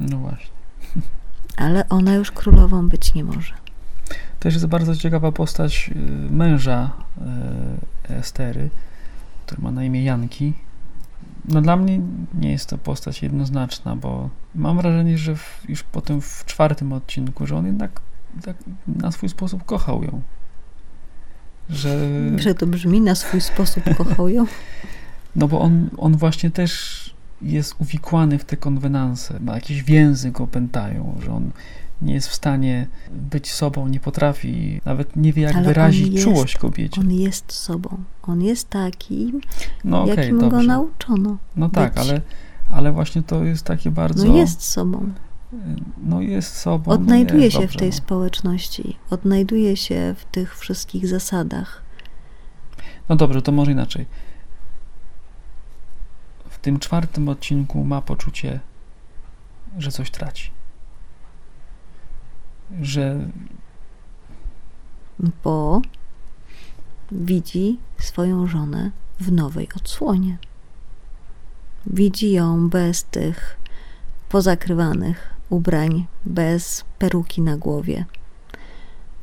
No 0.00 0.16
właśnie. 0.18 0.52
Ale 1.56 1.88
ona 1.88 2.14
już 2.14 2.30
królową 2.30 2.88
być 2.88 3.14
nie 3.14 3.24
może. 3.24 3.54
Też 4.40 4.54
jest 4.54 4.66
bardzo 4.66 4.96
ciekawa 4.96 5.32
postać 5.32 5.90
y, 5.96 6.32
męża 6.32 6.90
y, 8.08 8.14
Estery, 8.14 8.70
który 9.46 9.62
ma 9.62 9.70
na 9.70 9.84
imię 9.84 10.04
Janki. 10.04 10.52
No 11.44 11.62
dla 11.62 11.76
mnie 11.76 12.00
nie 12.34 12.50
jest 12.50 12.68
to 12.68 12.78
postać 12.78 13.22
jednoznaczna, 13.22 13.96
bo 13.96 14.30
mam 14.54 14.76
wrażenie, 14.76 15.18
że 15.18 15.36
w, 15.36 15.64
już 15.68 15.82
potem 15.82 16.20
w 16.20 16.44
czwartym 16.46 16.92
odcinku, 16.92 17.46
że 17.46 17.56
on 17.56 17.66
jednak 17.66 18.00
tak 18.42 18.56
na 18.86 19.12
swój 19.12 19.28
sposób 19.28 19.64
kochał 19.64 20.04
ją. 20.04 20.22
Że, 21.72 21.98
Że 22.38 22.54
to 22.54 22.66
brzmi 22.66 23.00
na 23.00 23.14
swój 23.14 23.40
sposób 23.40 23.84
kochał 23.96 24.28
ją. 24.28 24.46
no 25.36 25.48
bo 25.48 25.60
on, 25.60 25.90
on 25.96 26.16
właśnie 26.16 26.50
też 26.50 27.02
jest 27.42 27.74
uwikłany 27.78 28.38
w 28.38 28.44
te 28.44 28.56
konwenanse, 28.56 29.40
ma 29.40 29.54
jakieś 29.54 29.82
więzy 29.82 30.30
go 30.30 30.46
pętają, 30.46 31.18
że 31.24 31.32
on 31.32 31.50
nie 32.02 32.14
jest 32.14 32.28
w 32.28 32.34
stanie 32.34 32.86
być 33.12 33.52
sobą, 33.52 33.88
nie 33.88 34.00
potrafi, 34.00 34.80
nawet 34.84 35.16
nie 35.16 35.32
wie, 35.32 35.42
jak 35.42 35.56
Ale 35.56 35.66
wyrazić 35.66 36.08
jest- 36.12 36.24
czułość 36.24 36.56
kobiecie. 36.58 37.00
On 37.00 37.12
jest 37.12 37.52
sobą. 37.52 37.96
On 38.22 38.42
jest 38.42 38.68
taki, 38.70 39.32
No 39.84 40.02
okej, 40.02 40.16
jakim 40.16 40.38
go 40.38 40.50
dobrze. 40.50 40.66
nauczono. 40.66 41.36
No 41.56 41.68
tak, 41.68 41.94
być. 41.94 42.02
ale, 42.02 42.20
ale 42.70 42.92
właśnie 42.92 43.22
to 43.22 43.44
jest 43.44 43.64
takie 43.64 43.90
bardzo... 43.90 44.24
No 44.24 44.36
jest 44.36 44.62
sobą. 44.62 45.12
No 46.02 46.20
jest 46.20 46.56
sobą. 46.56 46.90
Odnajduje 46.90 47.38
no 47.38 47.44
jest, 47.44 47.56
się 47.56 47.60
dobrze, 47.60 47.78
w 47.78 47.80
tej 47.80 47.90
no. 47.90 47.96
społeczności. 47.96 48.96
Odnajduje 49.10 49.76
się 49.76 50.14
w 50.18 50.24
tych 50.24 50.58
wszystkich 50.58 51.08
zasadach. 51.08 51.82
No 53.08 53.16
dobrze, 53.16 53.42
to 53.42 53.52
może 53.52 53.72
inaczej. 53.72 54.06
W 56.48 56.58
tym 56.58 56.78
czwartym 56.78 57.28
odcinku 57.28 57.84
ma 57.84 58.02
poczucie, 58.02 58.60
że 59.78 59.92
coś 59.92 60.10
traci. 60.10 60.50
Że 62.80 63.28
bo 65.44 65.82
widzi 67.12 67.78
swoją 67.98 68.46
żonę 68.46 68.90
w 69.20 69.32
nowej 69.32 69.68
odsłonie. 69.76 70.38
Widzi 71.86 72.32
ją 72.32 72.68
bez 72.68 73.04
tych 73.04 73.56
pozakrywanych 74.28 75.31
ubrań, 75.52 76.06
bez 76.24 76.84
peruki 76.98 77.42
na 77.42 77.56
głowie, 77.56 78.04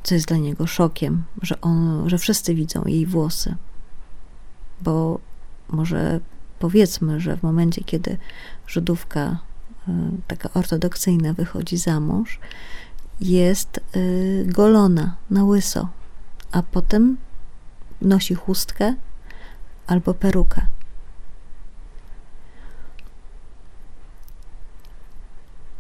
co 0.04 0.16
jest 0.16 0.28
dla 0.28 0.38
niego 0.38 0.68
szokiem, 0.68 1.24
że, 1.42 1.62
on, 1.62 2.10
że 2.10 2.18
wszyscy 2.18 2.56
widzą 2.56 2.84
jej 2.86 3.06
włosy. 3.06 3.56
Bo 4.82 5.20
może 5.70 6.20
powiedzmy, 6.60 7.20
że 7.20 7.38
w 7.38 7.44
momencie, 7.44 7.84
kiedy 7.84 8.18
Żydówka 8.68 9.38
y, 9.88 9.92
taka 10.28 10.50
ortodoksyjna 10.54 11.34
wychodzi 11.34 11.78
za 11.78 12.00
mąż, 12.00 12.40
jest 13.22 13.80
y, 13.96 14.46
golona 14.48 15.16
na 15.30 15.44
łyso, 15.44 15.90
a 16.52 16.64
potem 16.64 17.18
nosi 18.02 18.36
chustkę 18.36 18.96
albo 19.88 20.14
perukę. 20.14 20.66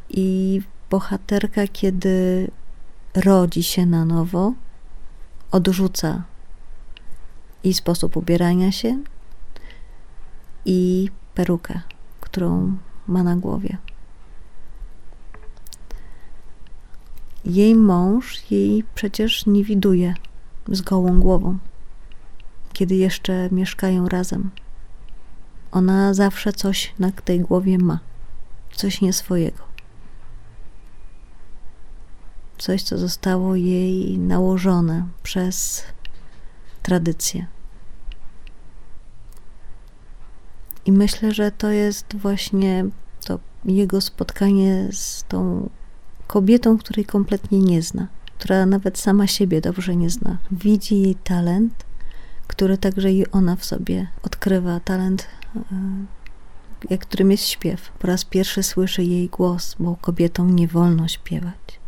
I 0.10 0.62
bohaterka, 0.90 1.68
kiedy 1.68 2.48
rodzi 3.16 3.64
się 3.64 3.86
na 3.86 4.06
nowo, 4.06 4.54
odrzuca 5.52 6.24
i 7.64 7.74
sposób 7.74 8.18
ubierania 8.18 8.72
się, 8.72 9.04
i 10.66 11.10
perukę, 11.36 11.82
którą 12.22 12.78
ma 13.08 13.24
na 13.24 13.36
głowie. 13.36 13.78
Jej 17.46 17.76
mąż 17.76 18.52
jej 18.52 18.84
przecież 18.96 19.46
nie 19.46 19.64
widuje 19.64 20.14
z 20.68 20.82
gołą 20.82 21.20
głową, 21.20 21.58
kiedy 22.74 22.96
jeszcze 22.96 23.50
mieszkają 23.52 24.10
razem. 24.10 24.50
Ona 25.72 26.14
zawsze 26.14 26.54
coś 26.54 26.94
na 27.00 27.12
tej 27.12 27.40
głowie 27.40 27.78
ma, 27.78 28.00
coś 28.72 29.02
nie 29.02 29.14
swojego. 29.14 29.69
Coś, 32.60 32.84
co 32.84 32.98
zostało 32.98 33.56
jej 33.56 34.18
nałożone 34.18 35.08
przez 35.24 35.84
tradycję. 36.84 37.48
I 40.86 40.92
myślę, 40.92 41.32
że 41.32 41.52
to 41.52 41.70
jest 41.70 42.16
właśnie 42.16 42.86
to 43.26 43.40
jego 43.66 44.02
spotkanie 44.02 44.88
z 44.92 45.24
tą 45.28 45.70
kobietą, 46.28 46.78
której 46.78 47.06
kompletnie 47.06 47.60
nie 47.60 47.82
zna, 47.82 48.08
która 48.38 48.66
nawet 48.66 48.98
sama 48.98 49.28
siebie 49.28 49.62
dobrze 49.62 49.96
nie 49.96 50.10
zna. 50.10 50.38
Widzi 50.52 51.02
jej 51.02 51.16
talent, 51.16 51.74
który 52.48 52.78
także 52.78 53.12
i 53.12 53.32
ona 53.32 53.56
w 53.56 53.66
sobie 53.66 54.08
odkrywa. 54.24 54.80
Talent, 54.80 55.28
e, 55.56 55.62
jak 56.90 57.02
którym 57.02 57.32
jest 57.32 57.48
śpiew. 57.48 57.92
Po 58.00 58.08
raz 58.08 58.26
pierwszy 58.26 58.64
słyszy 58.64 59.04
jej 59.04 59.30
głos, 59.30 59.76
bo 59.80 59.96
kobietom 60.02 60.56
nie 60.56 60.68
wolno 60.68 61.08
śpiewać. 61.08 61.79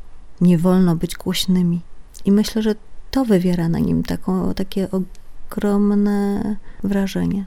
Nie 0.41 0.58
wolno 0.58 0.95
być 0.95 1.15
głośnymi. 1.15 1.82
I 2.25 2.32
myślę, 2.32 2.62
że 2.62 2.75
to 3.12 3.25
wywiera 3.25 3.69
na 3.69 3.80
nim 3.80 4.04
taką, 4.04 4.54
takie 4.54 4.88
ogromne 4.91 6.56
wrażenie. 6.84 7.45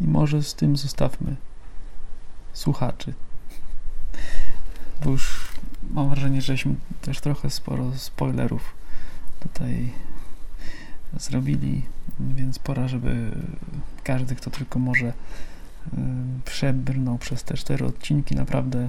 I 0.00 0.04
może 0.04 0.42
z 0.42 0.54
tym 0.54 0.76
zostawmy 0.76 1.36
słuchaczy. 2.52 3.14
Bo 5.04 5.10
już 5.10 5.48
mam 5.90 6.10
wrażenie, 6.10 6.42
żeśmy 6.42 6.74
też 7.00 7.20
trochę 7.20 7.50
sporo 7.50 7.92
spoilerów 7.96 8.74
tutaj 9.40 9.92
zrobili, 11.18 11.82
więc 12.20 12.58
pora, 12.58 12.88
żeby 12.88 13.30
każdy, 14.04 14.34
kto 14.34 14.50
tylko 14.50 14.78
może, 14.78 15.12
przebrnął 16.44 17.18
przez 17.18 17.44
te 17.44 17.54
cztery 17.54 17.86
odcinki. 17.86 18.34
Naprawdę, 18.34 18.88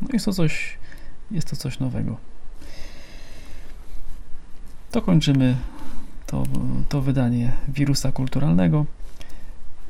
no 0.00 0.08
jest 0.12 0.24
to 0.24 0.32
coś, 0.32 0.78
jest 1.30 1.50
to 1.50 1.56
coś 1.56 1.78
nowego. 1.78 2.16
To 4.90 5.02
kończymy 5.02 5.56
to, 6.26 6.42
to 6.88 7.00
wydanie 7.00 7.52
wirusa 7.68 8.12
kulturalnego 8.12 8.86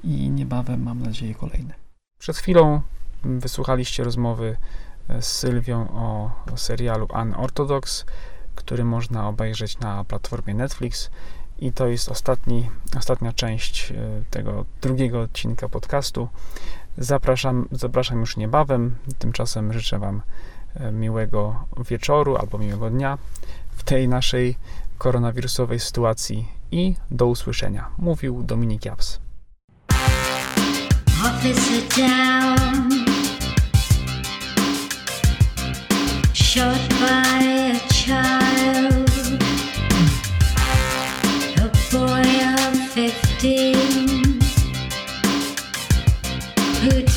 i 0.05 0.31
niebawem 0.31 0.83
mam 0.83 1.03
nadzieję 1.03 1.35
kolejne. 1.35 1.75
Przed 2.19 2.37
chwilą 2.37 2.81
wysłuchaliście 3.25 4.05
rozmowy 4.05 4.57
z 5.21 5.27
Sylwią 5.27 5.89
o, 5.89 6.31
o 6.53 6.57
serialu 6.57 7.09
Unorthodox, 7.23 8.05
który 8.55 8.85
można 8.85 9.29
obejrzeć 9.29 9.79
na 9.79 10.05
platformie 10.05 10.55
Netflix 10.55 11.11
i 11.59 11.73
to 11.73 11.87
jest 11.87 12.09
ostatni, 12.09 12.71
ostatnia 12.99 13.33
część 13.33 13.93
e, 13.93 13.95
tego 14.31 14.65
drugiego 14.81 15.21
odcinka 15.21 15.69
podcastu. 15.69 16.29
Zapraszam, 16.99 17.69
zapraszam 17.73 18.21
już 18.21 18.37
niebawem. 18.37 18.95
Tymczasem 19.19 19.73
życzę 19.73 19.99
Wam 19.99 20.17
e, 20.17 20.50
miłego 20.93 21.65
wieczoru 21.89 22.37
albo 22.37 22.59
miłego 22.59 22.91
dnia 22.91 23.19
w 23.77 23.83
tej 23.83 24.09
naszej 24.09 24.57
koronawirusowej 24.99 25.81
sytuacji 25.81 26.49
i 26.73 26.95
do 27.11 27.27
usłyszenia. 27.27 27.89
Mówił 27.99 28.43
Dominik 28.43 28.85
Japs. 28.85 29.21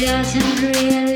Doesn't 0.04 0.62
really 0.62 1.13